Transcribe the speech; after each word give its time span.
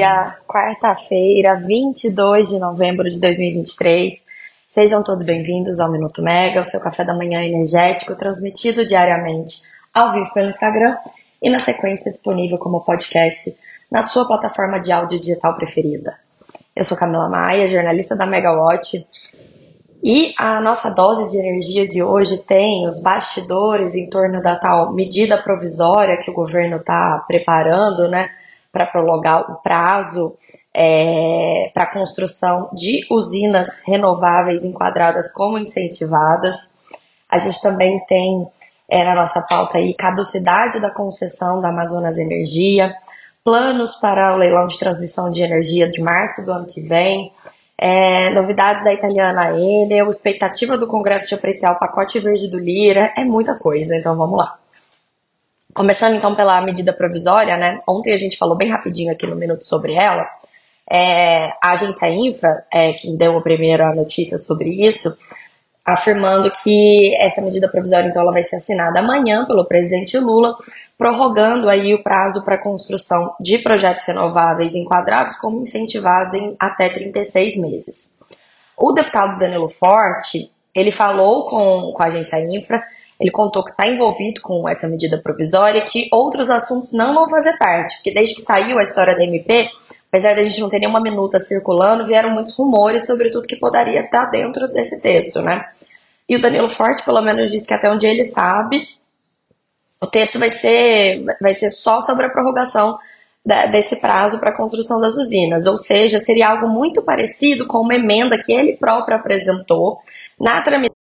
dia, 0.00 0.38
quarta-feira, 0.48 1.56
22 1.56 2.48
de 2.48 2.58
novembro 2.58 3.10
de 3.10 3.20
2023. 3.20 4.14
Sejam 4.70 5.04
todos 5.04 5.22
bem-vindos 5.22 5.78
ao 5.78 5.92
Minuto 5.92 6.22
Mega, 6.22 6.62
o 6.62 6.64
seu 6.64 6.80
café 6.80 7.04
da 7.04 7.12
manhã 7.12 7.44
energético, 7.44 8.16
transmitido 8.16 8.86
diariamente 8.86 9.60
ao 9.92 10.14
vivo 10.14 10.32
pelo 10.32 10.48
Instagram 10.48 10.96
e 11.42 11.50
na 11.50 11.58
sequência 11.58 12.10
disponível 12.10 12.56
como 12.56 12.80
podcast 12.80 13.50
na 13.92 14.02
sua 14.02 14.26
plataforma 14.26 14.80
de 14.80 14.90
áudio 14.90 15.20
digital 15.20 15.54
preferida. 15.54 16.16
Eu 16.74 16.82
sou 16.82 16.96
Camila 16.96 17.28
Maia, 17.28 17.68
jornalista 17.68 18.16
da 18.16 18.24
Megawatt, 18.24 19.06
e 20.02 20.32
a 20.38 20.62
nossa 20.62 20.88
dose 20.88 21.30
de 21.30 21.36
energia 21.36 21.86
de 21.86 22.02
hoje 22.02 22.38
tem 22.38 22.86
os 22.86 23.02
bastidores 23.02 23.94
em 23.94 24.08
torno 24.08 24.40
da 24.40 24.56
tal 24.56 24.94
medida 24.94 25.36
provisória 25.36 26.16
que 26.16 26.30
o 26.30 26.34
governo 26.34 26.78
está 26.78 27.22
preparando, 27.28 28.08
né? 28.08 28.30
Para 28.72 28.86
prolongar 28.86 29.50
o 29.50 29.56
prazo 29.56 30.36
é, 30.74 31.70
para 31.74 31.84
a 31.84 31.92
construção 31.92 32.70
de 32.72 33.06
usinas 33.10 33.78
renováveis 33.84 34.64
enquadradas 34.64 35.32
como 35.32 35.58
incentivadas. 35.58 36.70
A 37.28 37.38
gente 37.38 37.60
também 37.60 38.00
tem 38.06 38.46
é, 38.88 39.04
na 39.04 39.14
nossa 39.14 39.40
pauta 39.42 39.78
aí 39.78 39.94
caducidade 39.94 40.80
da 40.80 40.90
concessão 40.90 41.60
da 41.60 41.68
Amazonas 41.68 42.18
Energia, 42.18 42.94
planos 43.44 43.94
para 43.96 44.34
o 44.34 44.36
leilão 44.36 44.66
de 44.66 44.78
transmissão 44.78 45.30
de 45.30 45.42
energia 45.42 45.88
de 45.88 46.02
março 46.02 46.44
do 46.44 46.52
ano 46.52 46.66
que 46.66 46.80
vem, 46.80 47.30
é, 47.78 48.30
novidades 48.30 48.84
da 48.84 48.92
italiana 48.92 49.58
Enel, 49.58 50.10
expectativa 50.10 50.76
do 50.76 50.86
Congresso 50.86 51.28
de 51.28 51.34
apreciar 51.34 51.72
o 51.72 51.78
pacote 51.78 52.18
verde 52.18 52.50
do 52.50 52.58
Lira, 52.58 53.12
é 53.16 53.24
muita 53.24 53.54
coisa, 53.54 53.96
então 53.96 54.16
vamos 54.16 54.38
lá. 54.38 54.59
Começando 55.72 56.16
então 56.16 56.34
pela 56.34 56.60
medida 56.60 56.92
provisória, 56.92 57.56
né? 57.56 57.78
Ontem 57.88 58.12
a 58.12 58.16
gente 58.16 58.36
falou 58.36 58.56
bem 58.56 58.68
rapidinho 58.68 59.12
aqui 59.12 59.26
no 59.26 59.36
Minuto 59.36 59.64
sobre 59.64 59.94
ela. 59.94 60.28
É, 60.90 61.50
a 61.62 61.72
agência 61.72 62.08
Infra, 62.08 62.64
é, 62.72 62.92
que 62.92 63.16
deu 63.16 63.38
a 63.38 63.42
primeira 63.42 63.94
notícia 63.94 64.36
sobre 64.38 64.70
isso, 64.84 65.16
afirmando 65.84 66.50
que 66.62 67.14
essa 67.20 67.40
medida 67.40 67.68
provisória 67.68 68.08
então 68.08 68.22
ela 68.22 68.32
vai 68.32 68.42
ser 68.42 68.56
assinada 68.56 68.98
amanhã 68.98 69.46
pelo 69.46 69.64
presidente 69.64 70.18
Lula, 70.18 70.56
prorrogando 70.98 71.68
aí 71.68 71.94
o 71.94 72.02
prazo 72.02 72.44
para 72.44 72.58
construção 72.58 73.32
de 73.38 73.58
projetos 73.58 74.04
renováveis 74.04 74.74
enquadrados 74.74 75.36
como 75.36 75.62
incentivados 75.62 76.34
em 76.34 76.56
até 76.58 76.88
36 76.88 77.56
meses. 77.56 78.10
O 78.76 78.92
deputado 78.92 79.38
Danilo 79.38 79.68
Forte, 79.68 80.50
ele 80.74 80.90
falou 80.90 81.46
com, 81.48 81.92
com 81.92 82.02
a 82.02 82.06
agência 82.06 82.40
Infra 82.40 82.82
ele 83.20 83.30
contou 83.30 83.62
que 83.62 83.70
está 83.70 83.86
envolvido 83.86 84.40
com 84.40 84.66
essa 84.66 84.88
medida 84.88 85.18
provisória, 85.18 85.84
que 85.84 86.08
outros 86.10 86.48
assuntos 86.48 86.90
não 86.92 87.14
vão 87.14 87.28
fazer 87.28 87.56
parte, 87.58 87.96
porque 87.96 88.14
desde 88.14 88.36
que 88.36 88.40
saiu 88.40 88.78
a 88.78 88.82
história 88.82 89.14
da 89.14 89.22
MP, 89.22 89.68
apesar 90.08 90.32
de 90.32 90.40
a 90.40 90.44
gente 90.44 90.58
não 90.58 90.70
ter 90.70 90.78
nenhuma 90.78 91.02
minuta 91.02 91.38
circulando, 91.38 92.06
vieram 92.06 92.30
muitos 92.30 92.56
rumores 92.56 93.06
sobre 93.06 93.28
tudo 93.28 93.46
que 93.46 93.56
poderia 93.56 94.00
estar 94.00 94.24
dentro 94.30 94.66
desse 94.68 95.02
texto, 95.02 95.42
né? 95.42 95.66
E 96.26 96.34
o 96.34 96.40
Danilo 96.40 96.70
Forte, 96.70 97.04
pelo 97.04 97.20
menos, 97.20 97.50
disse 97.50 97.66
que 97.66 97.74
até 97.74 97.90
onde 97.90 98.06
ele 98.06 98.24
sabe, 98.24 98.88
o 100.00 100.06
texto 100.06 100.38
vai 100.38 100.48
ser, 100.48 101.22
vai 101.42 101.54
ser 101.54 101.70
só 101.70 102.00
sobre 102.00 102.24
a 102.24 102.30
prorrogação 102.30 102.98
da, 103.44 103.66
desse 103.66 103.96
prazo 103.96 104.40
para 104.40 104.48
a 104.48 104.56
construção 104.56 104.98
das 104.98 105.14
usinas, 105.16 105.66
ou 105.66 105.78
seja, 105.78 106.22
seria 106.22 106.48
algo 106.48 106.68
muito 106.68 107.02
parecido 107.04 107.66
com 107.66 107.78
uma 107.78 107.94
emenda 107.94 108.38
que 108.38 108.52
ele 108.52 108.76
próprio 108.78 109.16
apresentou 109.16 109.98
na 110.40 110.62
tramitação 110.62 110.99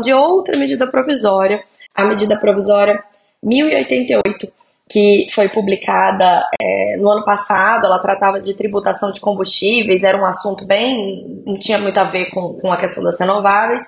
de 0.00 0.12
outra 0.12 0.56
medida 0.56 0.86
provisória, 0.86 1.62
a 1.94 2.04
medida 2.04 2.38
provisória 2.38 3.02
1088, 3.42 4.46
que 4.88 5.26
foi 5.30 5.48
publicada 5.48 6.44
é, 6.60 6.96
no 6.96 7.08
ano 7.10 7.24
passado. 7.24 7.86
Ela 7.86 7.98
tratava 7.98 8.40
de 8.40 8.54
tributação 8.54 9.12
de 9.12 9.20
combustíveis, 9.20 10.02
era 10.02 10.18
um 10.18 10.24
assunto 10.24 10.66
bem. 10.66 11.42
não 11.46 11.58
tinha 11.58 11.78
muito 11.78 11.98
a 11.98 12.04
ver 12.04 12.30
com, 12.30 12.54
com 12.54 12.72
a 12.72 12.76
questão 12.76 13.02
das 13.04 13.18
renováveis. 13.18 13.84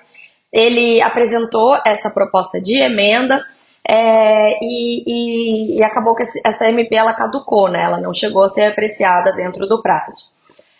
Ele 0.51 1.01
apresentou 1.01 1.77
essa 1.85 2.09
proposta 2.09 2.61
de 2.61 2.75
emenda. 2.81 3.43
É, 3.87 4.59
e, 4.61 5.03
e, 5.07 5.77
e, 5.79 5.83
acabou 5.83 6.15
que 6.15 6.23
essa 6.45 6.69
MP 6.69 6.95
ela 6.95 7.13
caducou, 7.13 7.67
né? 7.67 7.81
ela 7.81 7.99
não 7.99 8.13
chegou 8.13 8.43
a 8.43 8.49
ser 8.49 8.65
apreciada 8.65 9.33
dentro 9.33 9.67
do 9.67 9.81
prazo. 9.81 10.29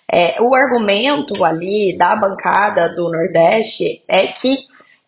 É, 0.10 0.40
o 0.40 0.54
argumento 0.54 1.44
ali 1.44 1.98
da 1.98 2.16
bancada 2.16 2.90
do 2.90 3.10
Nordeste 3.10 4.04
é 4.08 4.28
que 4.28 4.58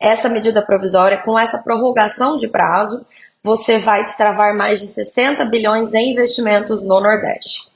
essa 0.04 0.28
medida 0.28 0.62
provisória, 0.62 1.18
com 1.24 1.40
essa 1.40 1.58
prorrogação 1.58 2.36
de 2.36 2.50
prazo, 2.50 3.06
você 3.42 3.80
vai 3.80 4.04
destravar 4.04 4.56
mais 4.56 4.82
de 4.82 4.88
60 4.88 5.46
bilhões 5.46 5.94
em 5.94 6.12
investimentos 6.12 6.82
no 6.82 7.00
Nordeste. 7.00 7.72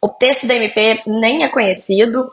O 0.00 0.08
texto 0.08 0.46
da 0.46 0.54
MP 0.54 1.02
nem 1.06 1.42
é 1.44 1.48
conhecido 1.48 2.30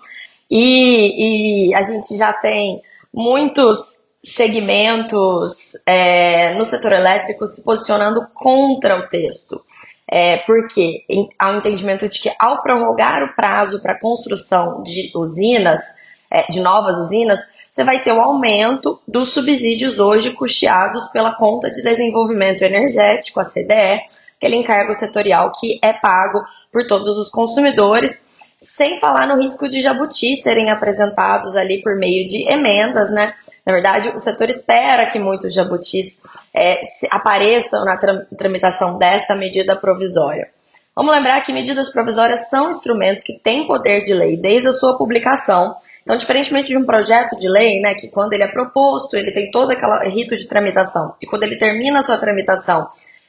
e, 0.51 1.69
e 1.69 1.73
a 1.73 1.81
gente 1.81 2.17
já 2.17 2.33
tem 2.33 2.81
muitos 3.13 4.03
segmentos 4.21 5.71
é, 5.87 6.53
no 6.55 6.65
setor 6.65 6.91
elétrico 6.91 7.47
se 7.47 7.63
posicionando 7.63 8.27
contra 8.33 8.97
o 8.99 9.07
texto. 9.07 9.63
É, 10.11 10.37
porque 10.45 11.03
há 11.39 11.49
um 11.51 11.57
entendimento 11.57 12.07
de 12.07 12.19
que 12.19 12.31
ao 12.39 12.61
prorrogar 12.61 13.23
o 13.23 13.35
prazo 13.35 13.81
para 13.81 13.99
construção 13.99 14.83
de 14.83 15.11
usinas, 15.15 15.81
é, 16.29 16.43
de 16.47 16.59
novas 16.59 16.97
usinas, 16.97 17.41
você 17.75 17.83
vai 17.83 18.01
ter 18.01 18.13
o 18.13 18.21
aumento 18.21 19.01
dos 19.05 19.33
subsídios 19.33 19.99
hoje 19.99 20.31
custeados 20.31 21.09
pela 21.09 21.35
Conta 21.35 21.69
de 21.69 21.83
Desenvolvimento 21.83 22.61
Energético, 22.61 23.41
a 23.41 23.43
CDE, 23.43 24.01
aquele 24.37 24.55
encargo 24.55 24.95
setorial 24.95 25.51
que 25.59 25.77
é 25.81 25.91
pago 25.91 26.41
por 26.71 26.87
todos 26.87 27.17
os 27.17 27.29
consumidores, 27.29 28.39
sem 28.61 28.97
falar 29.01 29.27
no 29.27 29.43
risco 29.43 29.67
de 29.67 29.81
jabuti 29.81 30.41
serem 30.41 30.71
apresentados 30.71 31.53
ali 31.57 31.81
por 31.81 31.97
meio 31.97 32.25
de 32.25 32.49
emendas, 32.49 33.11
né? 33.11 33.33
Na 33.65 33.73
verdade, 33.73 34.07
o 34.15 34.21
setor 34.21 34.49
espera 34.49 35.07
que 35.07 35.19
muitos 35.19 35.53
jabutis 35.53 36.21
é, 36.53 36.81
apareçam 37.11 37.83
na 37.83 37.97
tramitação 38.37 38.97
dessa 38.97 39.35
medida 39.35 39.75
provisória. 39.75 40.47
Vamos 40.95 41.13
lembrar 41.13 41.41
que 41.41 41.51
medidas 41.51 41.91
provisórias 41.91 42.49
são 42.49 42.69
instrumentos 42.69 43.21
que 43.21 43.37
têm 43.37 43.67
poder 43.67 43.99
de 43.99 44.13
lei 44.13 44.37
desde 44.37 44.69
a 44.69 44.71
sua 44.71 44.97
publicação. 44.97 45.75
Então, 46.01 46.15
diferentemente 46.15 46.69
de 46.69 46.77
um 46.77 46.85
projeto 46.85 47.35
de 47.35 47.49
lei, 47.49 47.81
né, 47.81 47.95
que 47.95 48.07
quando 48.07 48.31
ele 48.31 48.43
é 48.43 48.51
proposto, 48.51 49.17
ele 49.17 49.33
tem 49.33 49.51
todo 49.51 49.71
aquele 49.71 50.09
rito 50.09 50.33
de 50.33 50.47
tramitação, 50.47 51.13
e 51.21 51.25
quando 51.25 51.43
ele 51.43 51.57
termina 51.57 51.99
a 51.99 52.01
sua 52.01 52.17
tramitação, 52.17 52.87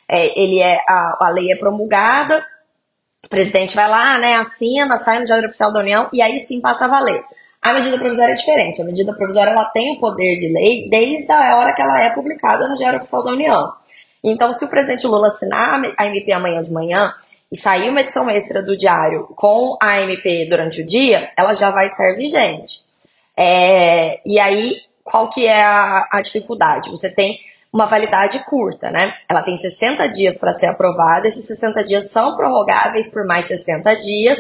é, 0.09 0.41
ele 0.41 0.61
é 0.61 0.79
a, 0.89 1.27
a 1.27 1.29
lei 1.31 1.51
é 1.51 1.57
promulgada, 1.57 2.41
o 3.25 3.29
presidente 3.29 3.75
vai 3.75 3.89
lá, 3.89 4.17
né, 4.19 4.37
assina, 4.37 4.99
sai 4.99 5.19
no 5.19 5.25
Diário 5.25 5.49
Oficial 5.49 5.73
da 5.73 5.81
União 5.81 6.09
e 6.13 6.23
aí 6.23 6.39
sim 6.43 6.61
passa 6.61 6.85
a 6.85 6.89
valer. 6.89 7.25
A 7.61 7.73
medida 7.73 7.99
provisória 7.99 8.31
é 8.31 8.37
diferente. 8.37 8.81
A 8.81 8.85
medida 8.85 9.13
provisória 9.13 9.51
ela 9.51 9.65
tem 9.71 9.97
o 9.97 9.99
poder 9.99 10.37
de 10.37 10.53
lei 10.53 10.89
desde 10.89 11.33
a 11.33 11.57
hora 11.57 11.75
que 11.75 11.83
ela 11.83 12.01
é 12.01 12.11
publicada 12.11 12.69
no 12.69 12.77
Diário 12.77 13.01
Oficial 13.01 13.25
da 13.25 13.33
União. 13.33 13.73
Então, 14.23 14.55
se 14.55 14.65
o 14.65 14.69
presidente 14.69 15.05
Lula 15.05 15.29
assinar 15.29 15.81
a 15.99 16.07
MP 16.07 16.33
amanhã 16.33 16.63
de 16.63 16.71
manhã, 16.71 17.13
sair 17.57 17.89
uma 17.89 18.01
edição 18.01 18.29
extra 18.31 18.63
do 18.63 18.77
diário 18.77 19.29
com 19.35 19.77
a 19.81 20.01
MP 20.01 20.47
durante 20.49 20.83
o 20.83 20.87
dia, 20.87 21.31
ela 21.37 21.55
já 21.55 21.71
vai 21.71 21.87
estar 21.87 22.15
vigente. 22.15 22.87
É, 23.37 24.21
e 24.25 24.39
aí, 24.39 24.77
qual 25.05 25.31
que 25.31 25.47
é 25.47 25.63
a, 25.63 26.09
a 26.11 26.21
dificuldade? 26.21 26.91
Você 26.91 27.11
tem 27.11 27.39
uma 27.73 27.87
validade 27.87 28.39
curta, 28.41 28.91
né? 28.91 29.15
Ela 29.29 29.43
tem 29.43 29.59
60 29.59 30.07
dias 30.09 30.39
para 30.39 30.55
ser 30.55 30.67
aprovada, 30.67 31.29
esses 31.29 31.47
60 31.47 31.85
dias 31.85 32.11
são 32.11 32.35
prorrogáveis 32.37 33.07
por 33.09 33.27
mais 33.27 33.47
60 33.47 33.95
dias, 33.97 34.39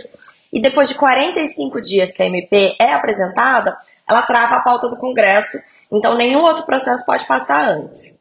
e 0.52 0.60
depois 0.60 0.88
de 0.88 0.94
45 0.94 1.80
dias 1.82 2.10
que 2.10 2.22
a 2.22 2.26
MP 2.26 2.74
é 2.80 2.94
apresentada, 2.94 3.76
ela 4.08 4.22
trava 4.22 4.56
a 4.56 4.62
pauta 4.62 4.88
do 4.88 4.96
Congresso, 4.96 5.58
então 5.92 6.16
nenhum 6.16 6.40
outro 6.40 6.64
processo 6.64 7.04
pode 7.04 7.26
passar 7.26 7.68
antes. 7.68 8.15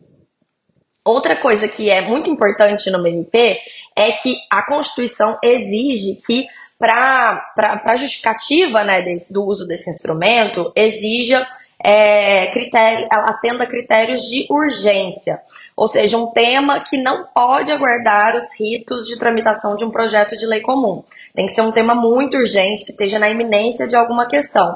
Outra 1.06 1.36
coisa 1.36 1.68
que 1.68 1.90
é 1.90 2.02
muito 2.02 2.32
importante 2.32 2.90
no 2.90 3.06
MP 3.06 3.60
é 3.96 4.12
que 4.14 4.36
a 4.50 4.66
Constituição 4.66 5.38
exige 5.44 6.16
que, 6.26 6.48
para 6.80 7.54
a 7.86 7.96
justificativa 7.96 8.84
né, 8.84 9.04
desse, 9.04 9.32
do 9.32 9.46
uso 9.46 9.68
desse 9.68 9.88
instrumento, 9.88 10.72
exija 10.76 11.48
é, 11.84 12.48
critério, 12.48 13.08
ela 13.12 13.30
atenda 13.30 13.68
critérios 13.68 14.22
de 14.22 14.48
urgência, 14.50 15.40
ou 15.78 15.88
seja, 15.88 16.18
um 16.18 16.32
tema 16.32 16.80
que 16.80 16.98
não 16.98 17.28
pode 17.28 17.72
aguardar 17.72 18.36
os 18.36 18.48
ritos 18.60 19.06
de 19.06 19.20
tramitação 19.20 19.76
de 19.76 19.86
um 19.86 19.92
projeto 19.92 20.36
de 20.36 20.48
lei 20.48 20.62
comum. 20.62 21.04
Tem 21.36 21.46
que 21.46 21.54
ser 21.54 21.62
um 21.62 21.72
tema 21.72 21.94
muito 21.94 22.38
urgente, 22.38 22.84
que 22.84 22.92
esteja 22.92 23.20
na 23.20 23.30
iminência 23.30 23.88
de 23.88 23.96
alguma 23.96 24.28
questão. 24.28 24.76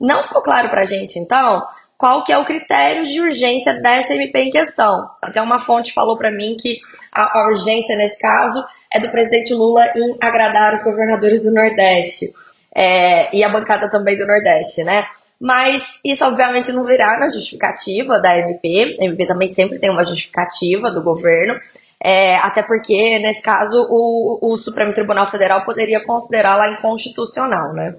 Não 0.00 0.22
ficou 0.22 0.42
claro 0.42 0.70
para 0.70 0.82
a 0.82 0.86
gente, 0.86 1.18
então, 1.18 1.62
qual 1.98 2.24
que 2.24 2.32
é 2.32 2.38
o 2.38 2.44
critério 2.44 3.06
de 3.06 3.20
urgência 3.20 3.74
dessa 3.74 4.14
MP 4.14 4.38
em 4.38 4.50
questão. 4.50 5.08
Até 5.22 5.40
uma 5.40 5.60
fonte 5.60 5.92
falou 5.92 6.16
para 6.16 6.30
mim 6.30 6.56
que 6.60 6.78
a, 7.12 7.40
a, 7.40 7.48
urgência 7.48 7.96
nesse 7.96 8.18
caso 8.18 8.64
é 8.92 9.00
do 9.00 9.10
presidente 9.10 9.54
Lula 9.54 9.86
em 9.96 10.16
agradar 10.20 10.74
os 10.74 10.82
governadores 10.82 11.42
do 11.42 11.52
Nordeste 11.52 12.26
é, 12.74 13.34
e 13.34 13.42
a 13.42 13.48
bancada 13.48 13.90
também 13.90 14.16
do 14.16 14.26
Nordeste, 14.26 14.84
né? 14.84 15.06
mas 15.40 15.82
isso 16.02 16.24
obviamente 16.24 16.72
não 16.72 16.84
virá 16.84 17.18
na 17.18 17.30
justificativa 17.30 18.18
da 18.18 18.38
MP. 18.38 18.96
A 19.00 19.04
MP 19.04 19.26
também 19.26 19.52
sempre 19.54 19.78
tem 19.78 19.90
uma 19.90 20.04
justificativa 20.04 20.90
do 20.90 21.02
governo, 21.02 21.58
é, 22.02 22.36
até 22.36 22.62
porque, 22.62 23.18
nesse 23.18 23.42
caso, 23.42 23.86
o, 23.90 24.38
o 24.40 24.56
Supremo 24.56 24.94
Tribunal 24.94 25.30
Federal 25.30 25.64
poderia 25.64 26.04
considerá-la 26.04 26.72
inconstitucional, 26.72 27.74
né? 27.74 27.94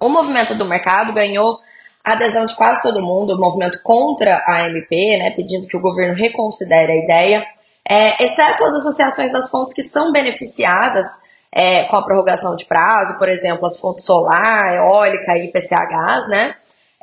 O 0.00 0.08
movimento 0.08 0.54
do 0.56 0.64
mercado 0.64 1.12
ganhou 1.12 1.60
a 2.04 2.12
adesão 2.12 2.46
de 2.46 2.54
quase 2.56 2.82
todo 2.82 3.02
mundo, 3.02 3.34
o 3.34 3.38
movimento 3.38 3.80
contra 3.82 4.42
a 4.46 4.68
MP, 4.68 5.18
né, 5.18 5.30
pedindo 5.30 5.66
que 5.66 5.76
o 5.76 5.80
governo 5.80 6.14
reconsidere 6.14 6.92
a 6.92 6.96
ideia, 6.96 7.46
é, 7.88 8.24
exceto 8.24 8.64
as 8.64 8.74
associações 8.76 9.32
das 9.32 9.48
fontes 9.50 9.74
que 9.74 9.84
são 9.84 10.12
beneficiadas 10.12 11.06
é, 11.52 11.84
com 11.84 11.96
a 11.96 12.04
prorrogação 12.04 12.56
de 12.56 12.64
prazo, 12.64 13.18
por 13.18 13.28
exemplo, 13.28 13.66
as 13.66 13.78
fontes 13.78 14.04
solar, 14.04 14.74
eólica 14.74 15.36
e 15.36 15.46
IPCA 15.46 15.86
gás, 15.86 16.28
né? 16.28 16.54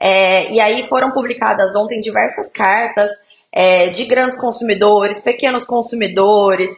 É, 0.02 0.50
e 0.52 0.60
aí 0.60 0.88
foram 0.88 1.12
publicadas 1.12 1.76
ontem 1.76 2.00
diversas 2.00 2.50
cartas 2.52 3.12
é, 3.52 3.90
de 3.90 4.06
grandes 4.06 4.38
consumidores, 4.38 5.20
pequenos 5.20 5.66
consumidores, 5.66 6.72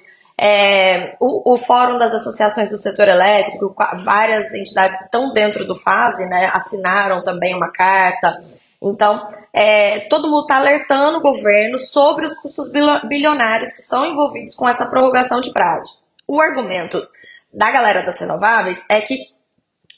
é, 0.44 1.16
o, 1.20 1.54
o, 1.54 1.56
Fórum 1.56 2.00
das 2.00 2.16
Associações 2.16 2.72
do 2.72 2.78
Setor 2.80 3.08
Elétrico, 3.08 3.76
várias 4.04 4.52
entidades 4.56 4.98
que 4.98 5.04
estão 5.04 5.32
dentro 5.32 5.68
do 5.68 5.76
FASE, 5.76 6.26
né, 6.26 6.50
assinaram 6.52 7.22
também 7.22 7.54
uma 7.54 7.72
carta. 7.72 8.40
Então, 8.82 9.24
é, 9.54 10.00
todo 10.10 10.28
mundo 10.28 10.42
está 10.42 10.58
alertando 10.58 11.20
o 11.20 11.22
governo 11.22 11.78
sobre 11.78 12.26
os 12.26 12.36
custos 12.40 12.72
bilionários 13.08 13.72
que 13.72 13.84
são 13.84 14.04
envolvidos 14.04 14.56
com 14.56 14.68
essa 14.68 14.88
prorrogação 14.88 15.42
de 15.42 15.52
prazo. 15.54 15.94
O 16.28 16.42
argumento 16.42 17.08
da 17.54 17.70
galera 17.70 18.02
das 18.02 18.20
renováveis 18.20 18.84
é 18.90 19.00
que 19.00 19.28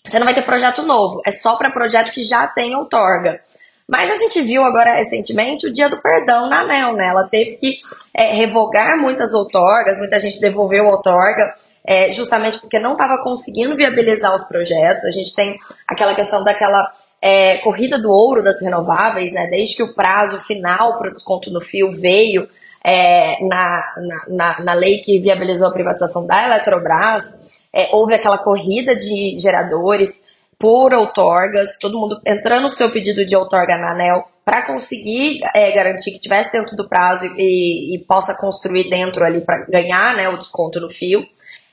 você 0.06 0.19
não 0.19 0.25
vai 0.25 0.36
ter 0.36 0.42
projeto 0.42 0.81
novo, 0.81 1.22
é 1.25 1.31
só 1.31 1.56
para 1.56 1.72
projeto 1.72 2.12
que 2.12 2.25
já 2.25 2.48
tem 2.48 2.75
outorga. 2.75 3.40
Mas 3.89 4.09
a 4.09 4.18
gente 4.18 4.41
viu 4.41 4.63
agora 4.63 4.95
recentemente 4.95 5.68
o 5.68 5.74
dia 5.74 5.89
do 5.89 6.01
perdão 6.01 6.50
na 6.50 6.62
ANEL, 6.62 6.94
né? 6.94 7.07
Ela 7.07 7.27
teve 7.27 7.57
que 7.57 7.80
é, 8.13 8.33
revogar 8.33 8.97
muitas 8.97 9.33
outorgas, 9.33 9.97
muita 9.97 10.19
gente 10.19 10.39
devolveu 10.39 10.85
outorga, 10.85 11.51
é, 11.85 12.12
justamente 12.13 12.59
porque 12.59 12.80
não 12.80 12.94
estava 12.94 13.21
conseguindo 13.21 13.75
viabilizar 13.75 14.33
os 14.33 14.44
projetos. 14.44 15.03
A 15.06 15.12
gente 15.12 15.35
tem 15.35 15.57
aquela 15.88 16.15
questão 16.15 16.44
daquela 16.44 16.91
é, 17.21 17.57
corrida 17.57 18.00
do 18.00 18.09
ouro 18.09 18.44
das 18.44 18.62
renováveis, 18.62 19.33
né? 19.33 19.47
Desde 19.47 19.75
que 19.75 19.83
o 19.83 19.94
prazo 19.94 20.39
final 20.45 20.97
para 20.97 21.09
o 21.09 21.13
desconto 21.13 21.51
no 21.51 21.59
fio 21.59 21.91
veio 21.91 22.47
é, 22.83 23.38
na, 23.45 23.81
na, 24.27 24.63
na, 24.63 24.74
lei 24.74 24.97
que 24.97 25.19
viabilizou 25.19 25.68
a 25.68 25.74
privatização 25.74 26.27
da 26.27 26.45
Eletrobras, 26.45 27.24
é, 27.71 27.89
houve 27.94 28.13
aquela 28.13 28.38
corrida 28.38 28.95
de 28.95 29.38
geradores 29.38 30.32
por 30.59 30.94
outorgas, 30.94 31.77
todo 31.79 32.00
mundo 32.00 32.21
entrando 32.25 32.65
com 32.65 32.71
seu 32.71 32.89
pedido 32.91 33.25
de 33.25 33.35
outorga 33.35 33.77
na 33.77 33.91
ANEL 33.91 34.25
para 34.45 34.61
conseguir 34.65 35.39
é, 35.55 35.71
garantir 35.71 36.11
que 36.11 36.19
tivesse 36.19 36.51
dentro 36.51 36.75
do 36.75 36.88
prazo 36.88 37.25
e, 37.38 37.95
e 37.95 38.00
possa 38.00 38.35
construir 38.35 38.89
dentro 38.89 39.23
ali 39.23 39.41
para 39.41 39.65
ganhar 39.65 40.15
né, 40.15 40.27
o 40.29 40.38
desconto 40.38 40.79
no 40.79 40.89
fio. 40.89 41.25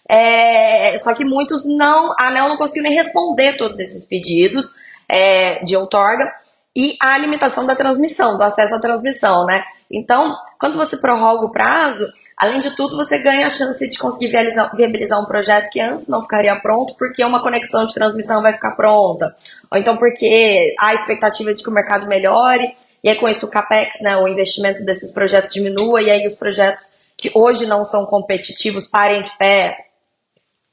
É, 0.08 0.98
só 0.98 1.14
que 1.14 1.24
muitos 1.24 1.64
não, 1.66 2.12
a 2.18 2.28
ANEL 2.28 2.48
não 2.48 2.56
conseguiu 2.56 2.82
nem 2.82 2.94
responder 2.94 3.56
todos 3.56 3.78
esses 3.78 4.04
pedidos 4.04 4.74
é, 5.08 5.62
de 5.62 5.76
outorga 5.76 6.32
e 6.74 6.96
a 7.00 7.18
limitação 7.18 7.66
da 7.66 7.74
transmissão, 7.74 8.36
do 8.36 8.42
acesso 8.42 8.74
à 8.74 8.80
transmissão, 8.80 9.44
né? 9.44 9.64
Então, 9.90 10.38
quando 10.58 10.76
você 10.76 10.96
prorroga 10.96 11.46
o 11.46 11.50
prazo, 11.50 12.06
além 12.36 12.60
de 12.60 12.70
tudo, 12.76 12.96
você 12.96 13.18
ganha 13.18 13.48
a 13.48 13.50
chance 13.50 13.84
de 13.88 13.98
conseguir 13.98 14.28
viabilizar, 14.28 14.76
viabilizar 14.76 15.20
um 15.20 15.26
projeto 15.26 15.68
que 15.70 15.80
antes 15.80 16.06
não 16.06 16.22
ficaria 16.22 16.54
pronto, 16.60 16.94
porque 16.96 17.24
uma 17.24 17.42
conexão 17.42 17.84
de 17.86 17.92
transmissão 17.92 18.40
vai 18.40 18.52
ficar 18.52 18.76
pronta. 18.76 19.34
Ou 19.68 19.76
então 19.76 19.96
porque 19.96 20.74
há 20.78 20.88
a 20.88 20.94
expectativa 20.94 21.52
de 21.52 21.64
que 21.64 21.68
o 21.68 21.72
mercado 21.72 22.06
melhore, 22.06 22.70
e 23.02 23.08
aí 23.08 23.16
com 23.16 23.28
isso 23.28 23.46
o 23.46 23.50
CAPEX, 23.50 24.00
né, 24.00 24.16
o 24.16 24.28
investimento 24.28 24.84
desses 24.84 25.10
projetos 25.10 25.52
diminua, 25.52 26.00
e 26.00 26.08
aí 26.08 26.24
os 26.24 26.34
projetos 26.34 26.94
que 27.16 27.32
hoje 27.34 27.66
não 27.66 27.84
são 27.84 28.06
competitivos 28.06 28.86
parem 28.86 29.22
de 29.22 29.36
pé. 29.36 29.76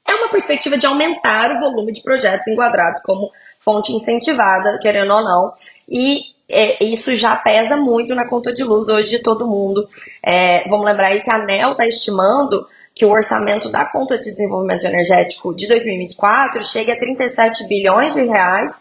É 0.06 0.14
uma 0.14 0.28
perspectiva 0.28 0.78
de 0.78 0.86
aumentar 0.86 1.56
o 1.56 1.60
volume 1.60 1.92
de 1.92 2.02
projetos 2.02 2.46
enquadrados 2.46 3.02
como 3.02 3.30
fonte 3.58 3.92
incentivada, 3.92 4.78
querendo 4.80 5.12
ou 5.12 5.22
não, 5.22 5.52
e 5.88 6.37
é, 6.50 6.82
isso 6.82 7.14
já 7.14 7.36
pesa 7.36 7.76
muito 7.76 8.14
na 8.14 8.26
conta 8.26 8.52
de 8.54 8.64
luz 8.64 8.88
hoje 8.88 9.10
de 9.10 9.18
todo 9.18 9.46
mundo. 9.46 9.86
É, 10.24 10.66
vamos 10.68 10.86
lembrar 10.86 11.08
aí 11.08 11.20
que 11.20 11.30
a 11.30 11.34
ANEL 11.34 11.72
está 11.72 11.86
estimando 11.86 12.66
que 12.94 13.04
o 13.04 13.10
orçamento 13.10 13.70
da 13.70 13.84
conta 13.84 14.18
de 14.18 14.24
desenvolvimento 14.24 14.84
energético 14.84 15.54
de 15.54 15.68
2024 15.68 16.64
chegue 16.66 16.90
a 16.90 16.98
37 16.98 17.68
bilhões 17.68 18.14
de 18.14 18.24
reais 18.24 18.72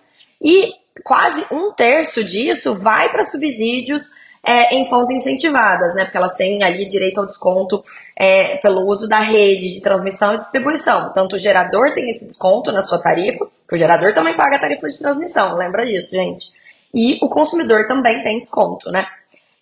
e 0.41 0.73
quase 1.03 1.45
um 1.51 1.71
terço 1.71 2.23
disso 2.23 2.75
vai 2.75 3.11
para 3.11 3.23
subsídios 3.23 4.05
é, 4.43 4.75
em 4.75 4.87
fontes 4.87 5.17
incentivadas, 5.17 5.93
né? 5.93 6.05
Porque 6.05 6.17
elas 6.17 6.33
têm 6.35 6.63
ali 6.63 6.87
direito 6.87 7.19
ao 7.19 7.27
desconto 7.27 7.81
é, 8.17 8.57
pelo 8.57 8.89
uso 8.89 9.07
da 9.07 9.19
rede 9.19 9.73
de 9.73 9.81
transmissão 9.81 10.35
e 10.35 10.37
distribuição. 10.37 11.11
Tanto 11.13 11.35
o 11.35 11.39
gerador 11.39 11.93
tem 11.93 12.09
esse 12.09 12.25
desconto 12.25 12.71
na 12.71 12.81
sua 12.81 13.01
tarifa, 13.01 13.45
porque 13.61 13.75
o 13.75 13.77
gerador 13.77 14.13
também 14.13 14.37
paga 14.37 14.55
a 14.55 14.59
tarifa 14.59 14.87
de 14.87 14.97
transmissão, 14.97 15.57
lembra 15.57 15.85
disso, 15.85 16.11
gente? 16.11 16.51
E 16.93 17.17
o 17.21 17.29
consumidor 17.29 17.87
também 17.87 18.23
tem 18.23 18.39
desconto, 18.39 18.91
né? 18.91 19.05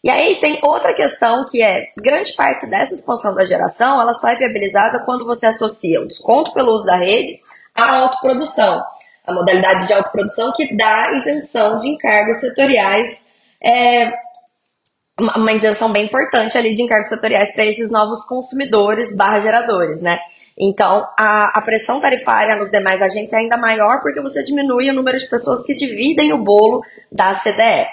E 0.03 0.09
aí 0.09 0.35
tem 0.35 0.59
outra 0.61 0.93
questão 0.93 1.43
que 1.45 1.63
é, 1.63 1.87
grande 1.97 2.33
parte 2.33 2.69
dessa 2.69 2.93
expansão 2.93 3.33
da 3.33 3.43
geração, 3.43 3.99
ela 3.99 4.13
só 4.13 4.29
é 4.29 4.35
viabilizada 4.35 5.03
quando 5.03 5.25
você 5.25 5.47
associa 5.47 5.99
o 5.99 6.07
desconto 6.07 6.53
pelo 6.53 6.71
uso 6.73 6.85
da 6.85 6.95
rede 6.95 7.39
à 7.73 8.01
autoprodução. 8.01 8.83
A 9.25 9.33
modalidade 9.33 9.87
de 9.87 9.93
autoprodução 9.93 10.51
que 10.51 10.75
dá 10.75 11.11
isenção 11.13 11.75
de 11.77 11.89
encargos 11.89 12.39
setoriais, 12.39 13.17
é, 13.59 14.13
uma 15.19 15.53
isenção 15.53 15.91
bem 15.91 16.05
importante 16.05 16.55
ali 16.55 16.75
de 16.75 16.83
encargos 16.83 17.09
setoriais 17.09 17.51
para 17.53 17.65
esses 17.65 17.89
novos 17.89 18.25
consumidores 18.25 19.15
barra 19.15 19.39
geradores, 19.39 20.01
né? 20.01 20.19
Então, 20.57 21.05
a, 21.19 21.59
a, 21.59 21.61
pressão 21.61 21.99
tarifária 21.99 22.55
nos 22.55 22.71
demais 22.71 23.01
agentes 23.01 23.33
é 23.33 23.37
ainda 23.37 23.57
maior 23.57 24.01
porque 24.01 24.21
você 24.21 24.41
diminui 24.41 24.89
o 24.89 24.93
número 24.93 25.17
de 25.17 25.27
pessoas 25.27 25.63
que 25.63 25.75
dividem 25.75 26.31
o 26.31 26.37
bolo 26.37 26.81
da 27.11 27.35
CDE. 27.35 27.87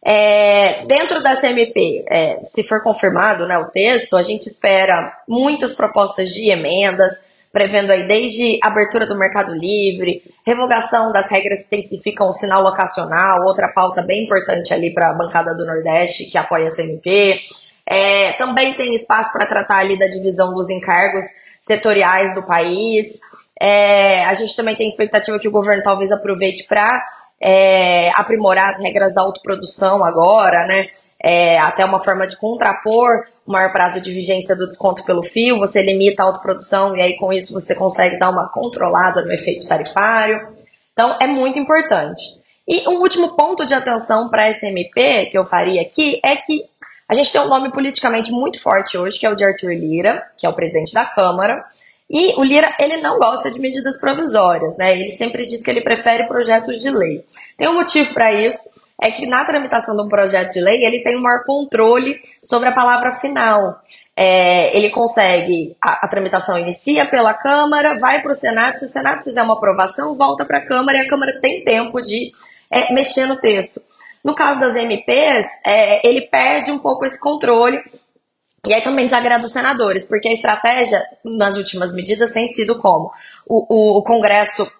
É, 0.00 0.84
dentro 0.86 1.20
da 1.20 1.34
CMP, 1.36 2.04
é, 2.08 2.40
se 2.44 2.62
for 2.62 2.84
confirmado 2.84 3.46
né, 3.46 3.58
o 3.58 3.66
texto, 3.66 4.16
a 4.16 4.22
gente 4.22 4.46
espera 4.46 5.12
muitas 5.28 5.74
propostas 5.74 6.30
de 6.30 6.50
emendas, 6.50 7.12
prevendo 7.52 7.90
aí 7.90 8.06
desde 8.06 8.60
abertura 8.62 9.04
do 9.04 9.18
mercado 9.18 9.52
livre, 9.52 10.22
revogação 10.46 11.10
das 11.12 11.28
regras 11.28 11.60
que 11.60 11.76
intensificam 11.76 12.28
o 12.28 12.32
sinal 12.32 12.62
locacional, 12.62 13.42
outra 13.44 13.68
pauta 13.68 14.02
bem 14.02 14.24
importante 14.24 14.72
ali 14.72 14.94
para 14.94 15.10
a 15.10 15.14
bancada 15.14 15.52
do 15.56 15.66
Nordeste 15.66 16.30
que 16.30 16.38
apoia 16.38 16.68
a 16.68 16.76
CMP. 16.76 17.40
É, 17.84 18.32
também 18.32 18.74
tem 18.74 18.94
espaço 18.94 19.32
para 19.32 19.46
tratar 19.46 19.78
ali 19.78 19.98
da 19.98 20.06
divisão 20.06 20.54
dos 20.54 20.70
encargos 20.70 21.47
setoriais 21.68 22.34
do 22.34 22.42
país. 22.42 23.20
É, 23.60 24.24
a 24.24 24.34
gente 24.34 24.56
também 24.56 24.74
tem 24.74 24.88
expectativa 24.88 25.38
que 25.38 25.48
o 25.48 25.52
governo 25.52 25.82
talvez 25.82 26.10
aproveite 26.10 26.66
para 26.66 27.06
é, 27.40 28.10
aprimorar 28.16 28.70
as 28.70 28.78
regras 28.80 29.14
da 29.14 29.22
autoprodução 29.22 30.04
agora, 30.04 30.66
né? 30.66 30.86
É, 31.22 31.58
até 31.58 31.84
uma 31.84 32.02
forma 32.02 32.26
de 32.26 32.36
contrapor 32.36 33.24
o 33.48 33.52
maior 33.52 33.72
prazo 33.72 33.98
de 33.98 34.12
vigência 34.12 34.54
do 34.54 34.68
desconto 34.68 35.02
pelo 35.06 35.22
fio, 35.22 35.58
você 35.58 35.80
limita 35.80 36.22
a 36.22 36.26
autoprodução 36.26 36.94
e 36.94 37.00
aí 37.00 37.16
com 37.16 37.32
isso 37.32 37.54
você 37.54 37.74
consegue 37.74 38.18
dar 38.18 38.28
uma 38.28 38.50
controlada 38.50 39.22
no 39.22 39.32
efeito 39.32 39.66
tarifário. 39.66 40.38
Então 40.92 41.16
é 41.18 41.26
muito 41.26 41.58
importante. 41.58 42.22
E 42.68 42.86
um 42.86 43.00
último 43.00 43.34
ponto 43.34 43.64
de 43.64 43.72
atenção 43.72 44.28
para 44.28 44.42
a 44.42 44.50
SMP 44.52 45.26
que 45.30 45.38
eu 45.38 45.46
faria 45.46 45.80
aqui 45.80 46.20
é 46.22 46.36
que 46.36 46.62
a 47.08 47.14
gente 47.14 47.32
tem 47.32 47.40
um 47.40 47.48
nome 47.48 47.72
politicamente 47.72 48.30
muito 48.30 48.60
forte 48.60 48.98
hoje, 48.98 49.18
que 49.18 49.24
é 49.24 49.30
o 49.30 49.34
de 49.34 49.42
Arthur 49.42 49.72
Lira, 49.72 50.22
que 50.36 50.44
é 50.44 50.48
o 50.48 50.52
presidente 50.52 50.92
da 50.92 51.06
Câmara. 51.06 51.64
E 52.10 52.34
o 52.38 52.44
Lira, 52.44 52.74
ele 52.78 52.98
não 52.98 53.18
gosta 53.18 53.50
de 53.50 53.58
medidas 53.58 53.98
provisórias, 53.98 54.76
né? 54.76 54.92
Ele 54.92 55.10
sempre 55.10 55.46
diz 55.46 55.62
que 55.62 55.70
ele 55.70 55.82
prefere 55.82 56.26
projetos 56.26 56.80
de 56.80 56.90
lei. 56.90 57.24
Tem 57.56 57.68
um 57.68 57.74
motivo 57.74 58.12
para 58.12 58.32
isso, 58.32 58.60
é 59.00 59.10
que 59.10 59.26
na 59.26 59.44
tramitação 59.44 59.94
de 59.94 60.02
um 60.02 60.08
projeto 60.08 60.52
de 60.52 60.60
lei, 60.60 60.84
ele 60.84 61.02
tem 61.02 61.16
um 61.16 61.22
maior 61.22 61.44
controle 61.44 62.20
sobre 62.42 62.68
a 62.68 62.72
palavra 62.72 63.12
final. 63.12 63.80
É, 64.16 64.76
ele 64.76 64.90
consegue, 64.90 65.76
a, 65.80 66.04
a, 66.04 66.08
tramitação 66.08 66.58
inicia 66.58 67.08
pela 67.08 67.32
Câmara, 67.32 67.98
vai 67.98 68.20
para 68.20 68.32
o 68.32 68.34
Senado, 68.34 68.76
se 68.76 68.86
o 68.86 68.88
Senado 68.88 69.22
fizer 69.22 69.42
uma 69.42 69.54
aprovação, 69.54 70.16
volta 70.16 70.44
para 70.44 70.58
a 70.58 70.64
Câmara 70.64 70.98
e 70.98 71.00
a 71.02 71.08
Câmara 71.08 71.38
tem 71.40 71.62
tempo 71.64 72.02
de 72.02 72.32
é, 72.70 72.92
mexer 72.92 73.26
no 73.26 73.36
texto. 73.36 73.80
No 74.28 74.34
caso 74.34 74.60
das 74.60 74.76
MPs, 74.76 75.46
é, 75.64 76.06
ele 76.06 76.20
perde 76.20 76.70
um 76.70 76.78
pouco 76.78 77.06
esse 77.06 77.18
controle 77.18 77.82
e 78.66 78.74
aí 78.74 78.82
também 78.82 79.06
desagrada 79.06 79.46
os 79.46 79.52
senadores, 79.54 80.04
porque 80.04 80.28
a 80.28 80.34
estratégia 80.34 81.02
nas 81.24 81.56
últimas 81.56 81.94
medidas 81.94 82.30
tem 82.34 82.46
sido 82.48 82.78
como? 82.78 83.10
O, 83.46 83.64
o, 83.74 83.98
o 84.00 84.02
Congresso 84.02 84.70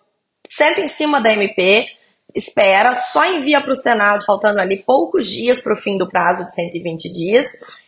senta 0.47 0.83
em 0.83 0.89
cima 0.89 1.19
da 1.19 1.33
MP, 1.33 1.87
espera, 2.35 2.95
só 2.95 3.25
envia 3.25 3.63
para 3.63 3.73
o 3.73 3.77
Senado, 3.77 4.23
faltando 4.27 4.61
ali 4.61 4.83
poucos 4.83 5.27
dias 5.27 5.63
para 5.63 5.73
o 5.73 5.79
fim 5.79 5.97
do 5.97 6.07
prazo 6.07 6.45
de 6.45 6.55
120 6.55 7.11
dias. 7.11 7.47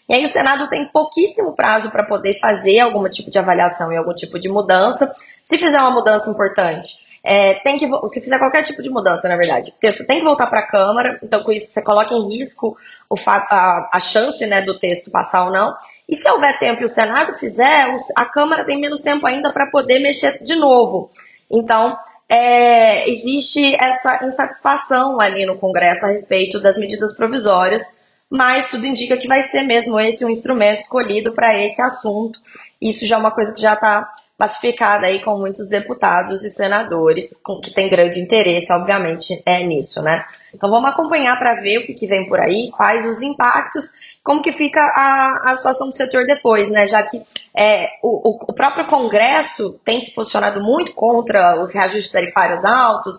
E 0.09 0.15
aí 0.15 0.25
o 0.25 0.29
Senado 0.29 0.67
tem 0.71 0.87
pouquíssimo 0.87 1.55
prazo 1.55 1.91
para 1.91 2.07
poder 2.07 2.39
fazer 2.41 2.81
algum 2.81 3.07
tipo 3.11 3.31
de 3.31 3.39
avaliação 3.39 3.93
e 3.93 3.99
algum 3.99 4.15
tipo 4.15 4.41
de 4.41 4.49
mudança. 4.49 5.15
Se 5.45 5.59
fizer 5.59 5.79
uma 5.79 5.91
mudança 5.91 6.31
importante, 6.31 7.05
é, 7.23 7.55
tem 7.55 7.79
que 7.79 7.87
se 7.87 8.21
fizer 8.21 8.39
qualquer 8.39 8.63
tipo 8.63 8.83
de 8.83 8.89
mudança, 8.89 9.29
na 9.29 9.37
verdade, 9.37 9.75
texto 9.79 10.07
tem 10.07 10.19
que 10.19 10.25
voltar 10.25 10.47
para 10.47 10.61
a 10.61 10.67
Câmara, 10.67 11.19
então 11.23 11.43
com 11.43 11.53
isso 11.53 11.71
você 11.71 11.83
coloca 11.83 12.15
em 12.15 12.39
risco 12.39 12.77
o 13.09 13.15
a, 13.27 13.91
a 13.93 14.01
chance 14.01 14.45
né, 14.47 14.63
do 14.63 14.79
texto 14.79 15.11
passar 15.11 15.45
ou 15.45 15.53
não. 15.53 15.75
E 16.09 16.17
se 16.17 16.29
houver 16.31 16.59
tempo 16.59 16.83
e 16.83 16.85
o 16.85 16.89
Senado 16.89 17.35
fizer, 17.35 17.87
a 18.17 18.25
Câmara 18.25 18.65
tem 18.65 18.81
menos 18.81 19.03
tempo 19.03 19.27
ainda 19.27 19.53
para 19.53 19.67
poder 19.67 19.99
mexer 19.99 20.43
de 20.43 20.55
novo. 20.55 21.11
Então, 21.51 21.97
é, 22.29 23.09
existe 23.11 23.75
essa 23.75 24.25
insatisfação 24.25 25.21
ali 25.21 25.45
no 25.45 25.59
Congresso 25.59 26.07
a 26.07 26.11
respeito 26.11 26.61
das 26.61 26.79
medidas 26.79 27.15
provisórias, 27.15 27.83
mas 28.31 28.71
tudo 28.71 28.87
indica 28.87 29.17
que 29.17 29.27
vai 29.27 29.43
ser 29.43 29.63
mesmo 29.63 29.99
esse 30.01 30.25
um 30.25 30.31
instrumento 30.31 30.81
escolhido 30.81 31.33
para 31.33 31.59
esse 31.59 31.83
assunto. 31.83 32.39
Isso 32.81 33.05
já 33.05 33.17
é 33.17 33.19
uma 33.19 33.33
coisa 33.33 33.53
que 33.53 33.61
já 33.61 33.75
está 33.75 34.09
pacificada 34.41 35.07
aí 35.07 35.23
com 35.23 35.39
muitos 35.39 35.69
deputados 35.69 36.43
e 36.43 36.51
senadores, 36.51 37.39
com, 37.45 37.61
que 37.61 37.75
tem 37.75 37.91
grande 37.91 38.19
interesse, 38.19 38.73
obviamente, 38.73 39.43
é 39.45 39.63
nisso, 39.67 40.01
né? 40.03 40.25
Então 40.55 40.71
vamos 40.71 40.89
acompanhar 40.89 41.39
para 41.39 41.61
ver 41.61 41.81
o 41.81 41.87
que, 41.87 41.93
que, 41.93 42.07
vem 42.07 42.27
por 42.27 42.41
aí, 42.41 42.71
quais 42.71 43.05
os 43.05 43.21
impactos, 43.21 43.93
como 44.25 44.41
que 44.41 44.51
fica 44.51 44.81
a, 44.81 45.51
a 45.53 45.57
situação 45.59 45.91
do 45.91 45.95
setor 45.95 46.25
depois, 46.25 46.71
né? 46.71 46.89
Já 46.89 47.03
que 47.03 47.23
é, 47.55 47.91
o, 48.03 48.51
o 48.51 48.55
próprio 48.55 48.87
Congresso 48.87 49.79
tem 49.85 50.01
se 50.01 50.15
posicionado 50.15 50.63
muito 50.63 50.95
contra 50.95 51.63
os 51.63 51.75
reajustes 51.75 52.11
tarifários 52.11 52.65
altos, 52.65 53.19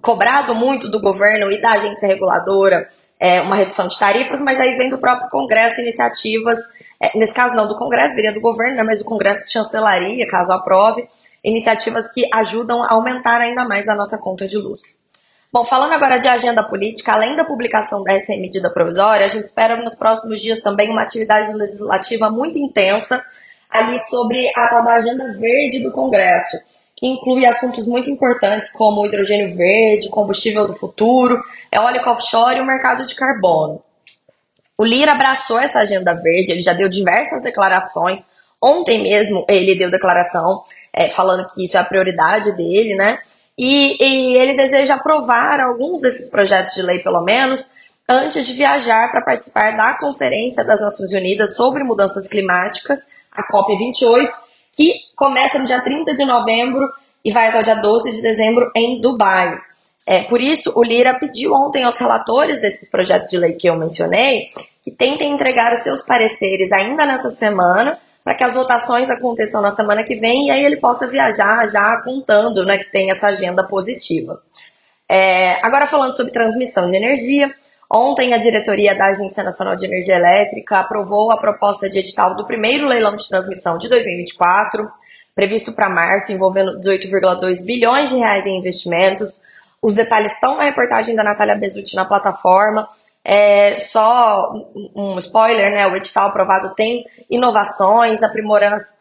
cobrado 0.00 0.54
muito 0.54 0.90
do 0.90 1.02
governo 1.02 1.52
e 1.52 1.60
da 1.60 1.72
agência 1.72 2.08
reguladora 2.08 2.86
é, 3.20 3.42
uma 3.42 3.56
redução 3.56 3.88
de 3.88 3.98
tarifas, 3.98 4.40
mas 4.40 4.58
aí 4.58 4.74
vem 4.76 4.88
do 4.88 4.96
próprio 4.96 5.28
Congresso 5.28 5.82
iniciativas 5.82 6.58
é, 7.02 7.18
nesse 7.18 7.34
caso 7.34 7.56
não 7.56 7.66
do 7.66 7.76
Congresso, 7.76 8.14
viria 8.14 8.32
do 8.32 8.40
governo, 8.40 8.76
né, 8.76 8.84
mas 8.84 9.00
o 9.00 9.04
Congresso 9.04 9.50
chancelaria, 9.50 10.24
caso 10.28 10.52
aprove, 10.52 11.04
iniciativas 11.42 12.12
que 12.12 12.28
ajudam 12.32 12.80
a 12.80 12.92
aumentar 12.92 13.40
ainda 13.40 13.66
mais 13.66 13.88
a 13.88 13.94
nossa 13.96 14.16
conta 14.16 14.46
de 14.46 14.56
luz. 14.56 15.02
Bom, 15.52 15.64
falando 15.64 15.92
agora 15.92 16.18
de 16.18 16.28
agenda 16.28 16.62
política, 16.62 17.12
além 17.12 17.34
da 17.34 17.44
publicação 17.44 18.04
dessa 18.04 18.32
medida 18.36 18.70
provisória, 18.70 19.26
a 19.26 19.28
gente 19.28 19.46
espera 19.46 19.76
nos 19.82 19.96
próximos 19.96 20.40
dias 20.40 20.62
também 20.62 20.90
uma 20.90 21.02
atividade 21.02 21.52
legislativa 21.52 22.30
muito 22.30 22.56
intensa 22.56 23.22
ali 23.68 23.98
sobre 23.98 24.48
a 24.56 24.68
tal 24.68 24.84
da 24.84 24.94
agenda 24.94 25.32
verde 25.32 25.80
do 25.82 25.90
Congresso, 25.90 26.56
que 26.94 27.08
inclui 27.08 27.44
assuntos 27.44 27.86
muito 27.88 28.08
importantes 28.08 28.70
como 28.70 29.04
hidrogênio 29.04 29.56
verde, 29.56 30.08
combustível 30.08 30.68
do 30.68 30.74
futuro, 30.74 31.42
eólico 31.70 32.08
offshore 32.08 32.58
e 32.58 32.60
o 32.60 32.66
mercado 32.66 33.04
de 33.04 33.14
carbono. 33.16 33.82
O 34.82 34.84
Lira 34.84 35.12
abraçou 35.12 35.60
essa 35.60 35.78
agenda 35.78 36.12
verde, 36.12 36.50
ele 36.50 36.60
já 36.60 36.72
deu 36.72 36.88
diversas 36.88 37.40
declarações. 37.40 38.18
Ontem 38.60 39.00
mesmo 39.00 39.46
ele 39.48 39.78
deu 39.78 39.88
declaração 39.88 40.60
é, 40.92 41.08
falando 41.08 41.46
que 41.54 41.64
isso 41.64 41.76
é 41.76 41.80
a 41.80 41.84
prioridade 41.84 42.50
dele, 42.56 42.96
né? 42.96 43.20
E, 43.56 43.96
e 44.04 44.36
ele 44.36 44.56
deseja 44.56 44.96
aprovar 44.96 45.60
alguns 45.60 46.00
desses 46.00 46.28
projetos 46.28 46.74
de 46.74 46.82
lei, 46.82 46.98
pelo 46.98 47.22
menos, 47.22 47.76
antes 48.08 48.44
de 48.44 48.54
viajar 48.54 49.08
para 49.12 49.20
participar 49.20 49.76
da 49.76 49.94
Conferência 49.94 50.64
das 50.64 50.80
Nações 50.80 51.12
Unidas 51.12 51.54
sobre 51.54 51.84
Mudanças 51.84 52.26
Climáticas, 52.26 52.98
a 53.30 53.46
COP28, 53.52 54.30
que 54.72 54.94
começa 55.14 55.60
no 55.60 55.64
dia 55.64 55.80
30 55.80 56.12
de 56.12 56.24
novembro 56.24 56.88
e 57.24 57.32
vai 57.32 57.46
até 57.46 57.60
o 57.60 57.62
dia 57.62 57.76
12 57.76 58.10
de 58.10 58.20
dezembro 58.20 58.68
em 58.74 59.00
Dubai. 59.00 59.60
É, 60.04 60.22
por 60.24 60.40
isso, 60.40 60.72
o 60.74 60.82
Lira 60.82 61.20
pediu 61.20 61.54
ontem 61.54 61.84
aos 61.84 61.96
relatores 61.98 62.60
desses 62.60 62.90
projetos 62.90 63.30
de 63.30 63.38
lei 63.38 63.52
que 63.52 63.68
eu 63.68 63.76
mencionei 63.76 64.48
que 64.82 64.90
tentem 64.90 65.32
entregar 65.32 65.72
os 65.72 65.82
seus 65.82 66.02
pareceres 66.02 66.72
ainda 66.72 67.06
nessa 67.06 67.30
semana, 67.30 67.98
para 68.24 68.34
que 68.34 68.44
as 68.44 68.54
votações 68.54 69.08
aconteçam 69.08 69.62
na 69.62 69.74
semana 69.74 70.04
que 70.04 70.16
vem 70.16 70.46
e 70.46 70.50
aí 70.50 70.64
ele 70.64 70.76
possa 70.76 71.06
viajar 71.06 71.68
já 71.68 72.00
contando 72.02 72.64
né, 72.64 72.78
que 72.78 72.90
tem 72.90 73.10
essa 73.10 73.28
agenda 73.28 73.64
positiva. 73.64 74.40
É, 75.08 75.64
agora 75.64 75.86
falando 75.86 76.16
sobre 76.16 76.32
transmissão 76.32 76.90
de 76.90 76.96
energia, 76.96 77.52
ontem 77.90 78.32
a 78.32 78.38
diretoria 78.38 78.94
da 78.94 79.06
Agência 79.06 79.42
Nacional 79.42 79.76
de 79.76 79.86
Energia 79.86 80.16
Elétrica 80.16 80.78
aprovou 80.78 81.30
a 81.30 81.36
proposta 81.36 81.88
de 81.88 81.98
edital 81.98 82.36
do 82.36 82.46
primeiro 82.46 82.86
leilão 82.86 83.14
de 83.14 83.28
transmissão 83.28 83.76
de 83.76 83.88
2024, 83.88 84.88
previsto 85.34 85.74
para 85.74 85.90
março, 85.90 86.32
envolvendo 86.32 86.78
18,2 86.80 87.64
bilhões 87.64 88.08
de 88.08 88.16
reais 88.16 88.46
em 88.46 88.58
investimentos. 88.58 89.40
Os 89.82 89.94
detalhes 89.94 90.32
estão 90.32 90.56
na 90.56 90.64
reportagem 90.64 91.14
da 91.14 91.24
Natália 91.24 91.56
Bezutti 91.56 91.96
na 91.96 92.04
plataforma 92.04 92.86
é, 93.24 93.78
só 93.78 94.50
um 94.96 95.18
spoiler, 95.18 95.70
né? 95.72 95.86
O 95.86 95.96
edital 95.96 96.28
aprovado 96.28 96.74
tem 96.74 97.04
inovações 97.30 98.18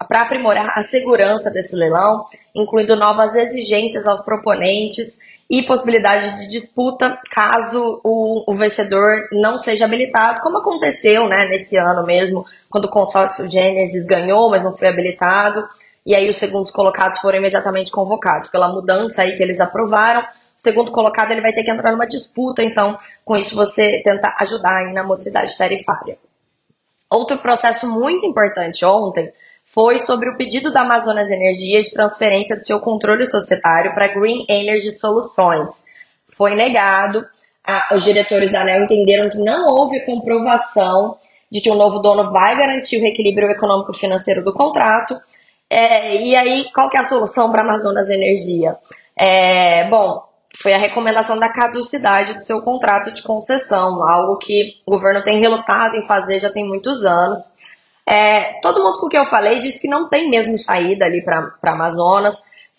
para 0.08 0.22
aprimorar 0.22 0.78
a 0.78 0.84
segurança 0.84 1.50
desse 1.50 1.76
leilão, 1.76 2.24
incluindo 2.56 2.96
novas 2.96 3.34
exigências 3.36 4.06
aos 4.06 4.22
proponentes 4.22 5.18
e 5.50 5.64
possibilidade 5.64 6.36
de 6.36 6.50
disputa 6.50 7.20
caso 7.30 8.00
o, 8.06 8.50
o 8.50 8.56
vencedor 8.56 9.28
não 9.34 9.60
seja 9.60 9.84
habilitado, 9.84 10.40
como 10.40 10.60
aconteceu 10.60 11.28
né, 11.28 11.46
nesse 11.48 11.76
ano 11.76 12.06
mesmo, 12.06 12.46
quando 12.70 12.86
o 12.86 12.90
consórcio 12.90 13.50
Gênesis 13.50 14.06
ganhou, 14.06 14.50
mas 14.50 14.64
não 14.64 14.78
foi 14.78 14.88
habilitado, 14.88 15.68
e 16.06 16.16
aí 16.16 16.30
os 16.30 16.38
segundos 16.38 16.72
colocados 16.72 17.20
foram 17.20 17.40
imediatamente 17.40 17.92
convocados. 17.92 18.48
Pela 18.48 18.70
mudança 18.70 19.24
aí 19.24 19.36
que 19.36 19.44
eles 19.44 19.60
aprovaram, 19.60 20.26
segundo 20.64 20.92
colocado 20.92 21.32
ele 21.32 21.42
vai 21.42 21.52
ter 21.52 21.64
que 21.64 21.72
entrar 21.72 21.92
numa 21.92 22.08
disputa, 22.08 22.62
então 22.64 22.98
com 23.26 23.36
isso 23.36 23.56
você 23.56 24.02
tenta 24.04 24.36
ajudar 24.40 24.78
aí 24.78 24.94
na 24.94 25.04
modicidade 25.04 25.58
tarifária. 25.58 26.18
Outro 27.10 27.40
processo 27.40 27.90
muito 27.90 28.26
importante 28.26 28.86
ontem 28.86 29.32
foi 29.66 30.00
sobre 30.00 30.30
o 30.30 30.38
pedido 30.38 30.72
da 30.72 30.82
Amazonas 30.82 31.30
Energia 31.30 31.82
de 31.82 31.92
transferência 31.92 32.56
do 32.56 32.66
seu 32.66 32.80
controle 32.80 33.26
societário 33.26 33.94
para 33.94 34.08
Green 34.08 34.46
Energy 34.48 34.92
Soluções. 34.92 35.72
Foi 36.38 36.56
negado, 36.56 37.26
os 37.94 38.04
diretores 38.04 38.52
da 38.52 38.62
ANEL 38.62 38.84
entenderam 38.84 39.30
que 39.30 39.38
não 39.38 39.68
houve 39.68 40.06
comprovação 40.06 41.18
de 41.52 41.60
que 41.60 41.70
o 41.70 41.76
novo 41.76 42.00
dono 42.00 42.32
vai 42.32 42.58
garantir 42.58 42.98
o 42.98 43.02
reequilíbrio 43.02 43.52
econômico-financeiro 43.52 44.44
do 44.44 44.54
contrato. 44.54 45.20
É, 45.70 46.16
e 46.16 46.36
aí, 46.36 46.66
qual 46.74 46.90
que 46.90 46.98
é 46.98 47.00
a 47.00 47.06
solução 47.06 47.52
para 47.52 47.62
a 47.62 47.66
Amazonas 47.66 48.10
Energia? 48.10 48.78
É, 49.18 49.88
bom, 49.90 50.31
foi 50.58 50.74
a 50.74 50.78
recomendação 50.78 51.40
da 51.40 51.50
caducidade 51.50 52.34
do 52.34 52.44
seu 52.44 52.62
contrato 52.62 53.12
de 53.14 53.24
concessão, 53.24 54.04
algo 54.08 54.38
que 54.38 54.82
o 54.86 54.92
governo 54.92 55.24
tem 55.24 55.40
relutado 55.40 55.96
em 55.96 56.06
fazer 56.06 56.40
já 56.40 56.52
tem 56.52 56.68
muitos 56.68 57.06
anos. 57.06 57.40
É, 58.06 58.60
todo 58.62 58.84
mundo 58.84 59.00
com 59.00 59.08
quem 59.08 59.20
eu 59.20 59.26
falei 59.26 59.60
disse 59.60 59.80
que 59.80 59.88
não 59.88 60.10
tem 60.10 60.30
mesmo 60.30 60.58
saída 60.60 61.06
ali 61.06 61.24
para 61.24 61.58
Amazonas 61.64 62.36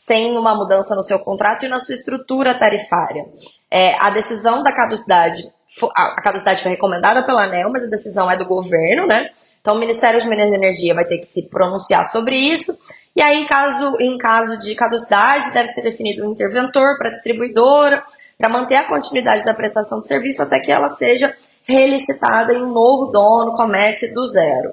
sem 0.07 0.37
uma 0.37 0.55
mudança 0.55 0.95
no 0.95 1.03
seu 1.03 1.19
contrato 1.21 1.65
e 1.65 1.69
na 1.69 1.79
sua 1.79 1.95
estrutura 1.95 2.59
tarifária. 2.59 3.25
É, 3.71 3.95
a 4.01 4.11
decisão 4.11 4.63
da 4.63 4.73
caducidade, 4.73 5.49
a 5.95 6.21
caducidade 6.21 6.61
foi 6.61 6.73
recomendada 6.73 7.25
pela 7.25 7.45
ANEL, 7.45 7.71
mas 7.71 7.85
a 7.85 7.87
decisão 7.87 8.31
é 8.31 8.37
do 8.37 8.45
governo, 8.45 9.07
né? 9.07 9.31
Então 9.61 9.77
o 9.77 9.79
Ministério 9.79 10.21
de 10.21 10.29
Minas 10.29 10.51
e 10.51 10.55
Energia 10.55 10.95
vai 10.95 11.05
ter 11.05 11.19
que 11.19 11.27
se 11.27 11.49
pronunciar 11.49 12.05
sobre 12.07 12.37
isso 12.37 12.73
e 13.15 13.21
aí, 13.21 13.47
caso, 13.47 13.97
em 14.01 14.17
caso 14.17 14.59
de 14.59 14.75
caducidade, 14.75 15.53
deve 15.53 15.69
ser 15.69 15.83
definido 15.83 16.27
um 16.27 16.33
interventor 16.33 16.97
para 16.97 17.09
a 17.09 17.13
distribuidora, 17.13 18.03
para 18.39 18.49
manter 18.49 18.77
a 18.77 18.89
continuidade 18.89 19.45
da 19.45 19.55
prestação 19.55 20.01
de 20.01 20.07
serviço 20.07 20.43
até 20.43 20.59
que 20.59 20.73
ela 20.73 20.89
seja 20.97 21.35
relicitada 21.69 22.55
em 22.55 22.63
um 22.63 22.73
novo 22.73 23.13
dono, 23.13 23.55
comece 23.55 24.09
do 24.09 24.27
zero. 24.27 24.73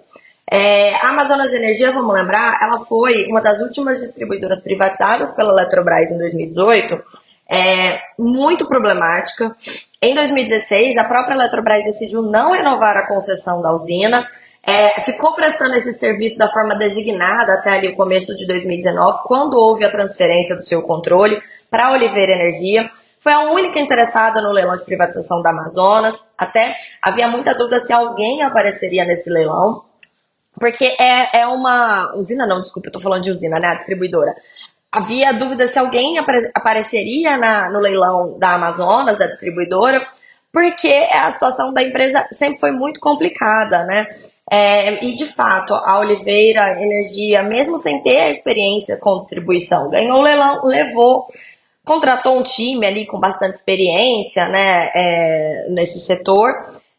É, 0.51 0.95
a 0.95 1.09
Amazonas 1.09 1.53
Energia, 1.53 1.91
vamos 1.91 2.13
lembrar, 2.13 2.57
ela 2.63 2.79
foi 2.79 3.27
uma 3.29 3.41
das 3.41 3.59
últimas 3.59 3.99
distribuidoras 3.99 4.63
privatizadas 4.63 5.31
pela 5.33 5.53
Eletrobras 5.53 6.09
em 6.09 6.17
2018, 6.17 7.03
é, 7.47 7.99
muito 8.17 8.67
problemática. 8.67 9.53
Em 10.01 10.15
2016, 10.15 10.97
a 10.97 11.03
própria 11.03 11.35
Eletrobras 11.35 11.83
decidiu 11.83 12.23
não 12.23 12.51
renovar 12.51 12.97
a 12.97 13.07
concessão 13.07 13.61
da 13.61 13.71
usina, 13.71 14.25
é, 14.69 15.01
ficou 15.01 15.33
prestando 15.33 15.75
esse 15.75 15.93
serviço 15.93 16.37
da 16.37 16.47
forma 16.51 16.75
designada 16.75 17.53
até 17.53 17.71
ali 17.71 17.89
o 17.89 17.95
começo 17.95 18.35
de 18.35 18.45
2019, 18.45 19.23
quando 19.23 19.55
houve 19.55 19.83
a 19.83 19.91
transferência 19.91 20.55
do 20.55 20.65
seu 20.65 20.83
controle 20.83 21.41
para 21.69 21.87
a 21.87 21.91
Oliveira 21.93 22.33
Energia. 22.33 22.89
Foi 23.19 23.33
a 23.33 23.51
única 23.51 23.79
interessada 23.79 24.41
no 24.41 24.51
leilão 24.51 24.77
de 24.77 24.85
privatização 24.85 25.41
da 25.41 25.49
Amazonas. 25.49 26.15
Até 26.37 26.75
havia 27.01 27.27
muita 27.27 27.53
dúvida 27.55 27.79
se 27.79 27.91
alguém 27.91 28.43
apareceria 28.43 29.03
nesse 29.05 29.29
leilão, 29.29 29.83
porque 30.53 30.95
é, 30.99 31.39
é 31.39 31.47
uma. 31.47 32.15
Usina 32.15 32.45
não, 32.45 32.61
desculpa, 32.61 32.89
eu 32.89 32.93
tô 32.93 32.99
falando 32.99 33.23
de 33.23 33.31
usina, 33.31 33.59
né? 33.59 33.69
A 33.69 33.75
distribuidora. 33.75 34.35
Havia 34.91 35.33
dúvida 35.33 35.67
se 35.67 35.77
alguém 35.77 36.17
apareceria 36.53 37.37
na, 37.37 37.69
no 37.69 37.79
leilão 37.79 38.37
da 38.39 38.55
Amazonas, 38.55 39.17
da 39.17 39.27
distribuidora, 39.27 40.03
porque 40.51 40.91
a 41.13 41.31
situação 41.31 41.73
da 41.73 41.83
empresa 41.83 42.27
sempre 42.31 42.59
foi 42.59 42.71
muito 42.71 42.99
complicada, 42.99 43.83
né? 43.85 44.07
É, 44.51 45.05
e 45.05 45.13
de 45.13 45.27
fato, 45.27 45.73
a 45.75 45.99
Oliveira 45.99 46.81
Energia, 46.81 47.43
mesmo 47.43 47.77
sem 47.77 48.01
ter 48.01 48.17
a 48.17 48.31
experiência 48.31 48.97
com 48.97 49.19
distribuição, 49.19 49.89
ganhou 49.91 50.17
o 50.17 50.21
leilão, 50.21 50.65
levou, 50.65 51.23
contratou 51.85 52.39
um 52.39 52.43
time 52.43 52.85
ali 52.85 53.05
com 53.05 53.19
bastante 53.19 53.57
experiência 53.57 54.47
né, 54.49 54.89
é, 54.95 55.67
nesse 55.69 55.99
setor, 55.99 56.57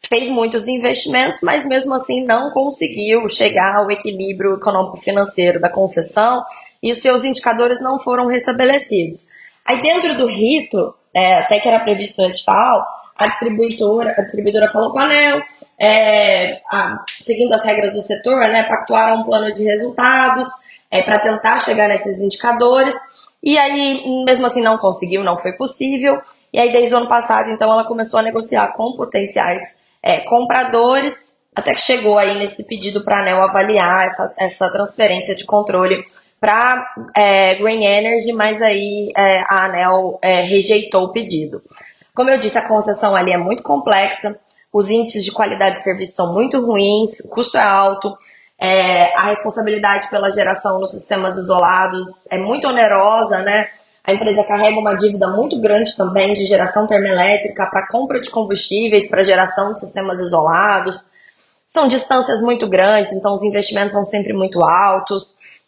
fez 0.09 0.29
muitos 0.29 0.69
investimentos, 0.69 1.41
mas 1.43 1.67
mesmo 1.67 1.93
assim 1.95 2.25
não 2.25 2.53
conseguiu 2.53 3.29
chegar 3.29 3.77
ao 3.77 3.91
equilíbrio 3.91 4.55
econômico-financeiro 4.55 5.61
da 5.61 5.69
concessão 5.69 6.43
e 6.81 6.93
os 6.93 7.03
seus 7.03 7.25
indicadores 7.25 7.81
não 7.81 7.99
foram 7.99 8.29
restabelecidos. 8.29 9.27
Aí 9.65 9.83
dentro 9.83 10.17
do 10.17 10.27
rito, 10.27 10.95
é, 11.13 11.39
até 11.39 11.59
que 11.59 11.69
era 11.69 11.81
previsto 11.81 12.23
no 12.23 12.29
edital, 12.29 12.85
a 13.21 13.27
distribuidora, 13.27 14.15
a 14.17 14.23
distribuidora 14.23 14.67
falou 14.69 14.91
com 14.93 14.99
a 14.99 15.05
ANEL, 15.05 15.43
é, 15.79 16.61
a, 16.73 17.05
seguindo 17.07 17.53
as 17.53 17.63
regras 17.63 17.93
do 17.93 18.03
setor, 18.03 18.39
né, 18.49 18.65
pactuaram 18.65 19.21
um 19.21 19.25
plano 19.25 19.53
de 19.53 19.63
resultados 19.63 20.49
é, 20.91 21.03
para 21.03 21.19
tentar 21.19 21.59
chegar 21.61 21.87
nesses 21.87 22.19
indicadores. 22.19 22.95
E 23.43 23.59
aí, 23.59 24.03
mesmo 24.25 24.47
assim, 24.47 24.63
não 24.63 24.79
conseguiu, 24.79 25.23
não 25.23 25.37
foi 25.37 25.53
possível. 25.53 26.19
E 26.51 26.59
aí, 26.59 26.73
desde 26.73 26.95
o 26.95 26.99
ano 26.99 27.09
passado, 27.09 27.51
então, 27.51 27.71
ela 27.71 27.85
começou 27.85 28.21
a 28.21 28.23
negociar 28.23 28.69
com 28.69 28.97
potenciais 28.97 29.79
é, 30.03 30.21
compradores, 30.21 31.15
até 31.55 31.75
que 31.75 31.83
chegou 31.83 32.17
aí 32.19 32.39
nesse 32.39 32.65
pedido 32.65 33.05
para 33.05 33.19
a 33.19 33.21
ANEL 33.21 33.43
avaliar 33.43 34.09
essa, 34.09 34.35
essa 34.39 34.71
transferência 34.71 35.35
de 35.35 35.45
controle 35.45 36.03
para 36.41 36.87
é, 37.15 37.55
Green 37.57 37.85
Energy, 37.85 38.33
mas 38.33 38.61
aí 38.63 39.13
é, 39.15 39.41
a 39.41 39.67
ANEL 39.67 40.19
é, 40.23 40.41
rejeitou 40.41 41.05
o 41.05 41.13
pedido. 41.13 41.63
Como 42.15 42.31
eu 42.31 42.39
disse, 42.39 42.59
a 42.59 42.67
concessão 42.67 43.15
ali 43.15 43.33
é 43.33 43.39
muito 43.39 43.63
complexa, 43.63 44.39
os 44.73 44.89
índices 44.91 45.25
de 45.25 45.33
qualidade 45.33 45.77
de 45.77 45.83
serviço 45.83 46.15
são 46.15 46.33
muito 46.33 46.65
ruins, 46.65 47.21
o 47.21 47.29
custo 47.29 47.57
é 47.57 47.63
alto, 47.63 48.15
é, 48.59 49.15
a 49.17 49.31
responsabilidade 49.31 50.09
pela 50.11 50.31
geração 50.31 50.79
nos 50.79 50.93
sistemas 50.93 51.37
isolados 51.39 52.27
é 52.31 52.39
muito 52.39 52.69
onerosa, 52.69 53.39
né? 53.39 53.69
A 54.05 54.13
empresa 54.13 54.45
carrega 54.45 54.79
uma 54.79 54.95
dívida 54.95 55.29
muito 55.29 55.61
grande 55.61 55.97
também 55.97 56.35
de 56.35 56.45
geração 56.45 56.87
termoelétrica 56.87 57.67
para 57.67 57.87
compra 57.87 58.21
de 58.21 58.31
combustíveis, 58.31 59.09
para 59.09 59.25
geração 59.25 59.71
nos 59.71 59.81
sistemas 59.81 60.19
isolados. 60.21 61.11
São 61.69 61.87
distâncias 61.87 62.41
muito 62.41 62.69
grandes, 62.69 63.13
então 63.13 63.35
os 63.35 63.43
investimentos 63.43 63.93
são 63.93 64.05
sempre 64.05 64.33
muito 64.33 64.65
altos. 64.65 65.61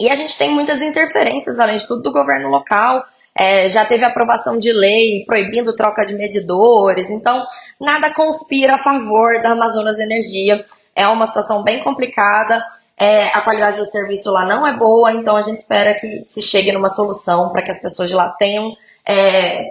E 0.00 0.10
a 0.10 0.14
gente 0.14 0.36
tem 0.36 0.50
muitas 0.50 0.80
interferências, 0.80 1.58
além 1.58 1.76
de 1.76 1.86
tudo, 1.86 2.02
do 2.02 2.12
governo 2.12 2.48
local. 2.48 3.04
É, 3.38 3.68
já 3.68 3.84
teve 3.84 4.04
aprovação 4.04 4.58
de 4.58 4.72
lei 4.72 5.24
proibindo 5.24 5.76
troca 5.76 6.04
de 6.04 6.14
medidores, 6.14 7.08
então 7.08 7.44
nada 7.80 8.12
conspira 8.12 8.74
a 8.74 8.82
favor 8.82 9.40
da 9.40 9.52
Amazonas 9.52 10.00
Energia. 10.00 10.60
É 10.94 11.06
uma 11.06 11.26
situação 11.26 11.62
bem 11.62 11.80
complicada, 11.84 12.64
é, 12.98 13.28
a 13.28 13.40
qualidade 13.40 13.76
do 13.76 13.86
serviço 13.86 14.28
lá 14.32 14.44
não 14.44 14.66
é 14.66 14.76
boa, 14.76 15.12
então 15.12 15.36
a 15.36 15.42
gente 15.42 15.60
espera 15.60 15.94
que 15.94 16.24
se 16.26 16.42
chegue 16.42 16.72
numa 16.72 16.90
solução 16.90 17.50
para 17.50 17.62
que 17.62 17.70
as 17.70 17.80
pessoas 17.80 18.08
de 18.08 18.16
lá 18.16 18.28
tenham, 18.30 18.74
é, 19.06 19.62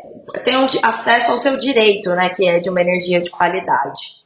tenham 0.46 0.66
acesso 0.82 1.34
ao 1.34 1.42
seu 1.42 1.58
direito, 1.58 2.10
né, 2.12 2.30
que 2.30 2.48
é 2.48 2.60
de 2.60 2.70
uma 2.70 2.80
energia 2.80 3.20
de 3.20 3.30
qualidade. 3.30 4.26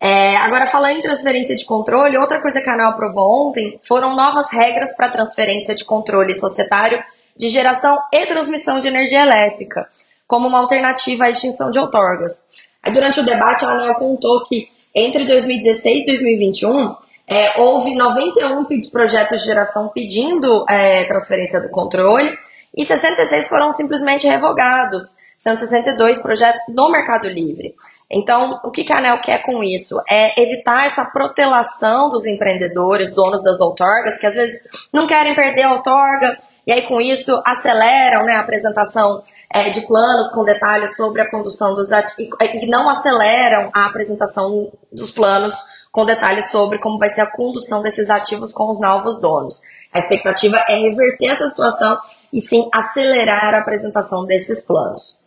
É, 0.00 0.36
agora, 0.38 0.66
falando 0.66 0.98
em 0.98 1.02
transferência 1.02 1.54
de 1.54 1.64
controle, 1.64 2.18
outra 2.18 2.40
coisa 2.40 2.60
que 2.60 2.68
a 2.68 2.72
ANEL 2.72 2.88
aprovou 2.88 3.50
ontem 3.50 3.78
foram 3.82 4.16
novas 4.16 4.50
regras 4.50 4.96
para 4.96 5.12
transferência 5.12 5.76
de 5.76 5.84
controle 5.84 6.34
societário 6.34 7.00
de 7.36 7.48
geração 7.48 7.98
e 8.12 8.26
transmissão 8.26 8.80
de 8.80 8.88
energia 8.88 9.22
elétrica, 9.22 9.88
como 10.26 10.48
uma 10.48 10.58
alternativa 10.58 11.24
à 11.24 11.30
extinção 11.30 11.70
de 11.70 11.78
outorgas. 11.78 12.44
Aí, 12.82 12.92
durante 12.92 13.20
o 13.20 13.24
debate, 13.24 13.64
a 13.64 13.68
ANEL 13.68 13.92
apontou 13.92 14.42
que 14.44 14.68
entre 14.94 15.24
2016 15.24 16.02
e 16.02 16.06
2021 16.06 16.94
é, 17.26 17.60
houve 17.60 17.94
91 17.94 18.64
projetos 18.90 19.40
de 19.40 19.46
geração 19.46 19.88
pedindo 19.88 20.64
é, 20.68 21.04
transferência 21.04 21.60
do 21.60 21.68
controle 21.68 22.36
e 22.76 22.84
66 22.84 23.48
foram 23.48 23.72
simplesmente 23.74 24.26
revogados. 24.26 25.16
162 25.40 26.20
projetos 26.20 26.60
no 26.68 26.90
Mercado 26.90 27.26
Livre. 27.26 27.74
Então, 28.10 28.60
o 28.62 28.70
que 28.70 28.90
a 28.92 28.98
ANEL 28.98 29.22
quer 29.22 29.42
com 29.42 29.64
isso? 29.64 29.98
É 30.08 30.40
evitar 30.40 30.86
essa 30.86 31.04
protelação 31.06 32.10
dos 32.10 32.26
empreendedores, 32.26 33.14
donos 33.14 33.42
das 33.42 33.58
outorgas, 33.58 34.18
que 34.18 34.26
às 34.26 34.34
vezes 34.34 34.60
não 34.92 35.06
querem 35.06 35.34
perder 35.34 35.62
a 35.62 35.72
outorga, 35.72 36.36
e 36.66 36.72
aí 36.72 36.86
com 36.86 37.00
isso 37.00 37.42
aceleram 37.46 38.26
né, 38.26 38.34
a 38.34 38.40
apresentação 38.40 39.22
é, 39.52 39.70
de 39.70 39.80
planos 39.86 40.30
com 40.30 40.44
detalhes 40.44 40.94
sobre 40.94 41.22
a 41.22 41.30
condução 41.30 41.74
dos 41.74 41.90
ativos, 41.90 42.36
e 42.40 42.66
não 42.66 42.90
aceleram 42.90 43.70
a 43.72 43.86
apresentação 43.86 44.70
dos 44.92 45.10
planos 45.10 45.56
com 45.90 46.04
detalhes 46.04 46.50
sobre 46.50 46.78
como 46.78 46.98
vai 46.98 47.08
ser 47.08 47.22
a 47.22 47.26
condução 47.26 47.82
desses 47.82 48.10
ativos 48.10 48.52
com 48.52 48.70
os 48.70 48.78
novos 48.78 49.18
donos. 49.20 49.62
A 49.92 49.98
expectativa 49.98 50.62
é 50.68 50.74
reverter 50.74 51.30
essa 51.30 51.48
situação 51.48 51.98
e 52.30 52.40
sim 52.40 52.68
acelerar 52.72 53.54
a 53.54 53.58
apresentação 53.58 54.24
desses 54.26 54.60
planos. 54.60 55.19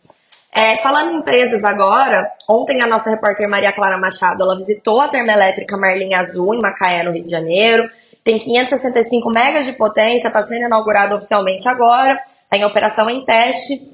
É, 0.54 0.80
falando 0.80 1.10
em 1.10 1.18
empresas 1.18 1.64
agora, 1.64 2.30
ontem 2.48 2.80
a 2.80 2.86
nossa 2.86 3.10
repórter 3.10 3.50
Maria 3.50 3.72
Clara 3.72 3.98
Machado, 3.98 4.40
ela 4.40 4.56
visitou 4.56 5.00
a 5.00 5.08
termoelétrica 5.08 5.76
Marlin 5.76 6.14
Azul, 6.14 6.54
em 6.54 6.60
Macaé, 6.60 7.02
no 7.02 7.10
Rio 7.10 7.24
de 7.24 7.30
Janeiro. 7.30 7.90
Tem 8.22 8.38
565 8.38 9.28
megas 9.30 9.66
de 9.66 9.72
potência, 9.72 10.28
está 10.28 10.46
sendo 10.46 10.66
inaugurado 10.66 11.16
oficialmente 11.16 11.68
agora, 11.68 12.22
está 12.44 12.56
em 12.56 12.64
operação 12.64 13.10
em 13.10 13.24
teste. 13.24 13.90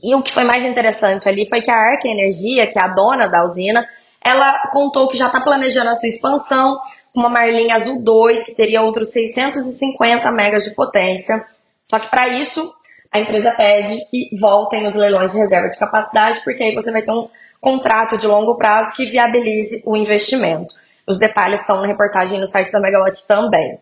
E 0.00 0.14
o 0.14 0.22
que 0.22 0.30
foi 0.30 0.44
mais 0.44 0.64
interessante 0.64 1.28
ali 1.28 1.48
foi 1.48 1.60
que 1.60 1.70
a 1.70 1.76
Arca 1.76 2.06
Energia, 2.06 2.68
que 2.68 2.78
é 2.78 2.82
a 2.82 2.88
dona 2.88 3.26
da 3.26 3.42
usina, 3.42 3.84
ela 4.24 4.70
contou 4.70 5.08
que 5.08 5.18
já 5.18 5.26
está 5.26 5.40
planejando 5.40 5.90
a 5.90 5.96
sua 5.96 6.08
expansão 6.08 6.78
com 7.12 7.20
uma 7.20 7.28
Marlin 7.28 7.72
Azul 7.72 8.00
2, 8.00 8.44
que 8.44 8.54
teria 8.54 8.80
outros 8.80 9.10
650 9.10 10.30
megas 10.30 10.62
de 10.62 10.72
potência. 10.72 11.44
Só 11.82 11.98
que 11.98 12.08
para 12.08 12.28
isso, 12.28 12.72
a 13.14 13.20
empresa 13.20 13.52
pede 13.52 13.96
que 14.10 14.28
voltem 14.40 14.88
os 14.88 14.94
leilões 14.94 15.30
de 15.30 15.38
reserva 15.38 15.68
de 15.68 15.78
capacidade, 15.78 16.42
porque 16.42 16.64
aí 16.64 16.74
você 16.74 16.90
vai 16.90 17.00
ter 17.00 17.12
um 17.12 17.28
contrato 17.60 18.18
de 18.18 18.26
longo 18.26 18.56
prazo 18.56 18.92
que 18.96 19.08
viabilize 19.08 19.80
o 19.86 19.96
investimento. 19.96 20.74
Os 21.06 21.16
detalhes 21.16 21.60
estão 21.60 21.80
na 21.80 21.86
reportagem 21.86 22.40
no 22.40 22.48
site 22.48 22.72
da 22.72 22.80
Megawatt 22.80 23.24
também. 23.28 23.78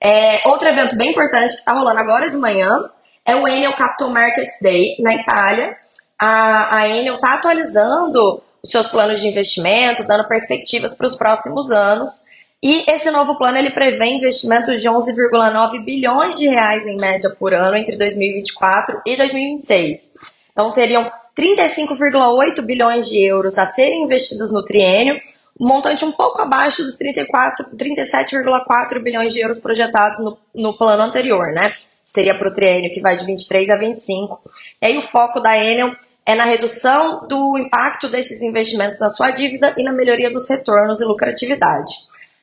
É, 0.00 0.48
outro 0.48 0.68
evento 0.68 0.96
bem 0.96 1.10
importante 1.10 1.54
que 1.54 1.58
está 1.58 1.72
rolando 1.72 1.98
agora 1.98 2.30
de 2.30 2.36
manhã 2.36 2.88
é 3.26 3.34
o 3.34 3.48
Enel 3.48 3.74
Capital 3.74 4.10
Markets 4.10 4.54
Day 4.62 4.94
na 5.00 5.12
Itália. 5.12 5.76
A, 6.16 6.76
a 6.76 6.88
Enel 6.88 7.16
está 7.16 7.34
atualizando 7.34 8.40
os 8.62 8.70
seus 8.70 8.86
planos 8.86 9.20
de 9.20 9.26
investimento, 9.26 10.04
dando 10.04 10.28
perspectivas 10.28 10.94
para 10.94 11.08
os 11.08 11.16
próximos 11.16 11.68
anos. 11.72 12.27
E 12.62 12.84
esse 12.90 13.10
novo 13.12 13.38
plano 13.38 13.56
ele 13.56 13.70
prevê 13.70 14.06
investimentos 14.06 14.80
de 14.80 14.88
11,9 14.88 15.84
bilhões 15.84 16.36
de 16.36 16.48
reais 16.48 16.84
em 16.84 16.96
média 17.00 17.30
por 17.30 17.54
ano 17.54 17.76
entre 17.76 17.96
2024 17.96 19.00
e 19.06 19.16
2026. 19.16 20.10
Então 20.50 20.72
seriam 20.72 21.08
35,8 21.38 22.60
bilhões 22.62 23.08
de 23.08 23.24
euros 23.24 23.56
a 23.58 23.66
serem 23.66 24.02
investidos 24.02 24.50
no 24.50 24.64
triênio, 24.64 25.20
um 25.60 25.68
montante 25.68 26.04
um 26.04 26.10
pouco 26.10 26.42
abaixo 26.42 26.82
dos 26.82 26.98
37,4 26.98 28.98
bilhões 29.00 29.32
de 29.32 29.38
euros 29.38 29.60
projetados 29.60 30.18
no, 30.18 30.36
no 30.52 30.76
plano 30.76 31.04
anterior, 31.04 31.52
né? 31.52 31.72
Seria 32.12 32.36
para 32.36 32.48
o 32.48 32.54
triênio 32.54 32.92
que 32.92 33.00
vai 33.00 33.16
de 33.16 33.24
23 33.24 33.70
a 33.70 33.76
25. 33.76 34.40
E 34.82 34.86
aí 34.86 34.98
o 34.98 35.02
foco 35.02 35.38
da 35.38 35.56
Enel 35.56 35.94
é 36.26 36.34
na 36.34 36.44
redução 36.44 37.20
do 37.20 37.56
impacto 37.56 38.08
desses 38.08 38.42
investimentos 38.42 38.98
na 38.98 39.10
sua 39.10 39.30
dívida 39.30 39.72
e 39.76 39.84
na 39.84 39.92
melhoria 39.92 40.30
dos 40.30 40.48
retornos 40.48 41.00
e 41.00 41.04
lucratividade. 41.04 41.94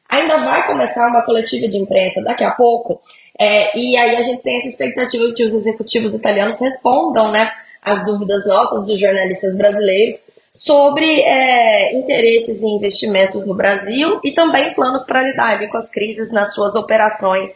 Ainda 0.10 0.38
vai 0.38 0.68
começar 0.68 1.08
uma 1.08 1.24
coletiva 1.24 1.68
de 1.68 1.78
imprensa 1.78 2.22
daqui 2.22 2.44
a 2.44 2.52
pouco, 2.52 3.00
é, 3.38 3.78
e 3.78 3.98
aí 3.98 4.16
a 4.16 4.22
gente 4.22 4.42
tem 4.42 4.60
essa 4.60 4.70
expectativa 4.70 5.34
que 5.34 5.44
os 5.44 5.54
executivos 5.54 6.14
italianos 6.14 6.60
respondam 6.60 7.32
né, 7.32 7.52
as 7.82 8.06
dúvidas 8.06 8.46
nossas 8.46 8.86
dos 8.86 9.00
jornalistas 9.00 9.56
brasileiros 9.56 10.26
sobre 10.54 11.22
é, 11.22 11.94
interesses 11.98 12.62
e 12.62 12.66
investimentos 12.66 13.46
no 13.46 13.54
Brasil 13.54 14.22
e 14.24 14.32
também 14.32 14.74
planos 14.74 15.04
para 15.04 15.22
lidar 15.22 15.68
com 15.68 15.78
as 15.78 15.92
crises 15.92 16.32
nas 16.32 16.54
suas 16.54 16.74
operações, 16.76 17.50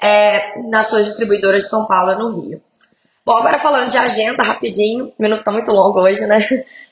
é, 0.00 0.56
nas 0.68 0.86
suas 0.86 1.06
distribuidoras 1.06 1.64
de 1.64 1.70
São 1.70 1.86
Paulo 1.88 2.12
e 2.12 2.16
no 2.16 2.40
Rio. 2.40 2.62
Bom, 3.24 3.36
agora 3.38 3.58
falando 3.58 3.90
de 3.90 3.98
agenda, 3.98 4.44
rapidinho, 4.44 5.06
o 5.18 5.22
minuto 5.22 5.40
está 5.40 5.50
muito 5.50 5.72
longo 5.72 5.98
hoje, 5.98 6.24
né? 6.26 6.38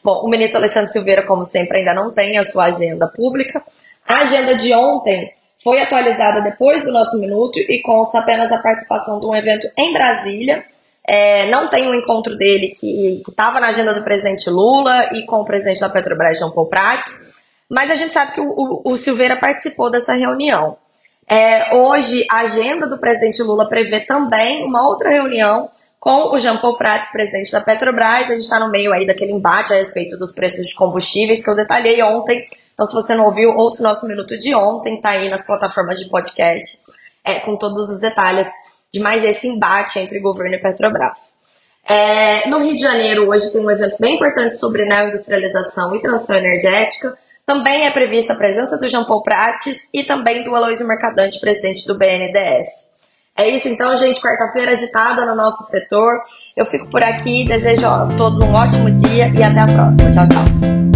Bom, 0.03 0.25
o 0.25 0.29
ministro 0.29 0.59
Alexandre 0.59 0.91
Silveira, 0.91 1.25
como 1.25 1.45
sempre, 1.45 1.79
ainda 1.79 1.95
não 1.95 2.11
tem 2.11 2.37
a 2.37 2.45
sua 2.45 2.65
agenda 2.65 3.07
pública, 3.07 3.63
a 4.07 4.19
agenda 4.23 4.55
de 4.55 4.73
ontem 4.73 5.33
foi 5.63 5.81
atualizada 5.81 6.43
depois 6.43 6.85
do 6.85 6.93
nosso 6.93 7.19
minuto 7.19 7.59
e 7.59 7.81
consta 7.83 8.19
apenas 8.19 8.53
a 8.53 8.59
participação 8.59 9.19
de 9.19 9.27
um 9.27 9.35
evento 9.35 9.67
em 9.77 9.93
Brasília. 9.93 10.65
É, 11.07 11.47
não 11.51 11.69
tem 11.69 11.89
um 11.89 11.95
encontro 11.95 12.37
dele 12.37 12.69
que 12.69 13.23
estava 13.29 13.61
na 13.61 13.69
agenda 13.69 13.95
do 13.95 14.05
presidente 14.05 14.49
Lula 14.49 15.11
e 15.13 15.25
com 15.25 15.37
o 15.37 15.45
presidente 15.45 15.81
da 15.81 15.89
Petrobras, 15.89 16.39
João 16.39 16.51
Paul 16.51 16.69
Prats, 16.69 17.13
mas 17.71 17.91
a 17.91 17.95
gente 17.95 18.13
sabe 18.13 18.33
que 18.33 18.41
o, 18.41 18.49
o, 18.49 18.93
o 18.93 18.97
Silveira 18.97 19.37
participou 19.37 19.91
dessa 19.91 20.15
reunião. 20.15 20.77
É, 21.29 21.75
hoje, 21.75 22.27
a 22.31 22.41
agenda 22.41 22.87
do 22.87 22.99
presidente 22.99 23.43
Lula 23.43 23.69
prevê 23.69 24.05
também 24.05 24.65
uma 24.65 24.87
outra 24.87 25.11
reunião 25.11 25.69
com 26.05 26.35
o 26.35 26.39
Jean 26.39 26.59
Paul 26.59 26.77
Prats, 26.77 27.11
presidente 27.11 27.51
da 27.51 27.63
Petrobras. 27.63 28.25
A 28.27 28.35
gente 28.35 28.43
está 28.43 28.61
no 28.61 28.71
meio 28.71 28.93
aí 28.93 29.07
daquele 29.07 29.33
embate 29.33 29.73
a 29.73 29.77
respeito 29.77 30.19
dos 30.19 30.33
preços 30.33 30.67
de 30.67 30.75
combustíveis 30.75 31.43
que 31.43 31.49
eu 31.49 31.57
detalhei 31.57 32.03
ontem. 32.03 32.45
Então, 32.75 32.87
se 32.87 32.93
você 32.93 33.15
não 33.15 33.25
ouviu, 33.25 33.57
ouça 33.57 33.81
o 33.81 33.85
nosso 33.87 34.07
minuto 34.07 34.39
de 34.39 34.55
ontem, 34.55 35.01
tá 35.01 35.11
aí 35.11 35.31
nas 35.31 35.47
plataformas 35.47 35.99
de 35.99 36.11
podcast, 36.11 36.81
é, 37.25 37.41
com 37.41 37.57
todos 37.57 37.89
os 37.89 38.01
detalhes 38.01 38.47
de 38.93 39.01
mais 39.01 39.25
esse 39.25 39.49
embate 39.49 39.99
entre 39.99 40.21
governo 40.21 40.55
e 40.57 40.61
Petrobras. 40.61 41.33
É, 41.89 42.47
no 42.51 42.59
Rio 42.59 42.77
de 42.77 42.83
Janeiro, 42.83 43.31
hoje 43.31 43.51
tem 43.51 43.65
um 43.65 43.71
evento 43.71 43.97
bem 43.99 44.17
importante 44.17 44.59
sobre 44.59 44.85
neoindustrialização 44.85 45.97
e 45.97 46.03
transição 46.03 46.37
energética. 46.37 47.17
Também 47.47 47.87
é 47.87 47.91
prevista 47.91 48.35
a 48.35 48.37
presença 48.37 48.77
do 48.77 48.87
Jean 48.89 49.05
Paul 49.05 49.23
Prates 49.23 49.89
e 49.91 50.05
também 50.05 50.45
do 50.45 50.55
Aloysio 50.55 50.87
Mercadante, 50.87 51.41
presidente 51.41 51.87
do 51.87 51.97
BNDES. 51.97 52.94
É 53.37 53.49
isso 53.49 53.69
então, 53.69 53.99
gente. 53.99 54.21
Quarta-feira 54.21 54.73
agitada 54.73 55.27
no 55.27 55.35
nosso 55.35 55.65
setor. 55.65 56.23
Eu 56.57 56.65
fico 56.67 56.89
por 56.89 57.03
aqui, 57.03 57.45
desejo 57.45 57.87
a 57.87 58.09
todos 58.17 58.41
um 58.41 58.55
ótimo 58.55 58.91
dia 58.91 59.29
e 59.29 59.43
até 59.43 59.61
a 59.61 59.67
próxima. 59.67 60.11
Tchau, 60.13 60.29
tchau. 60.29 60.94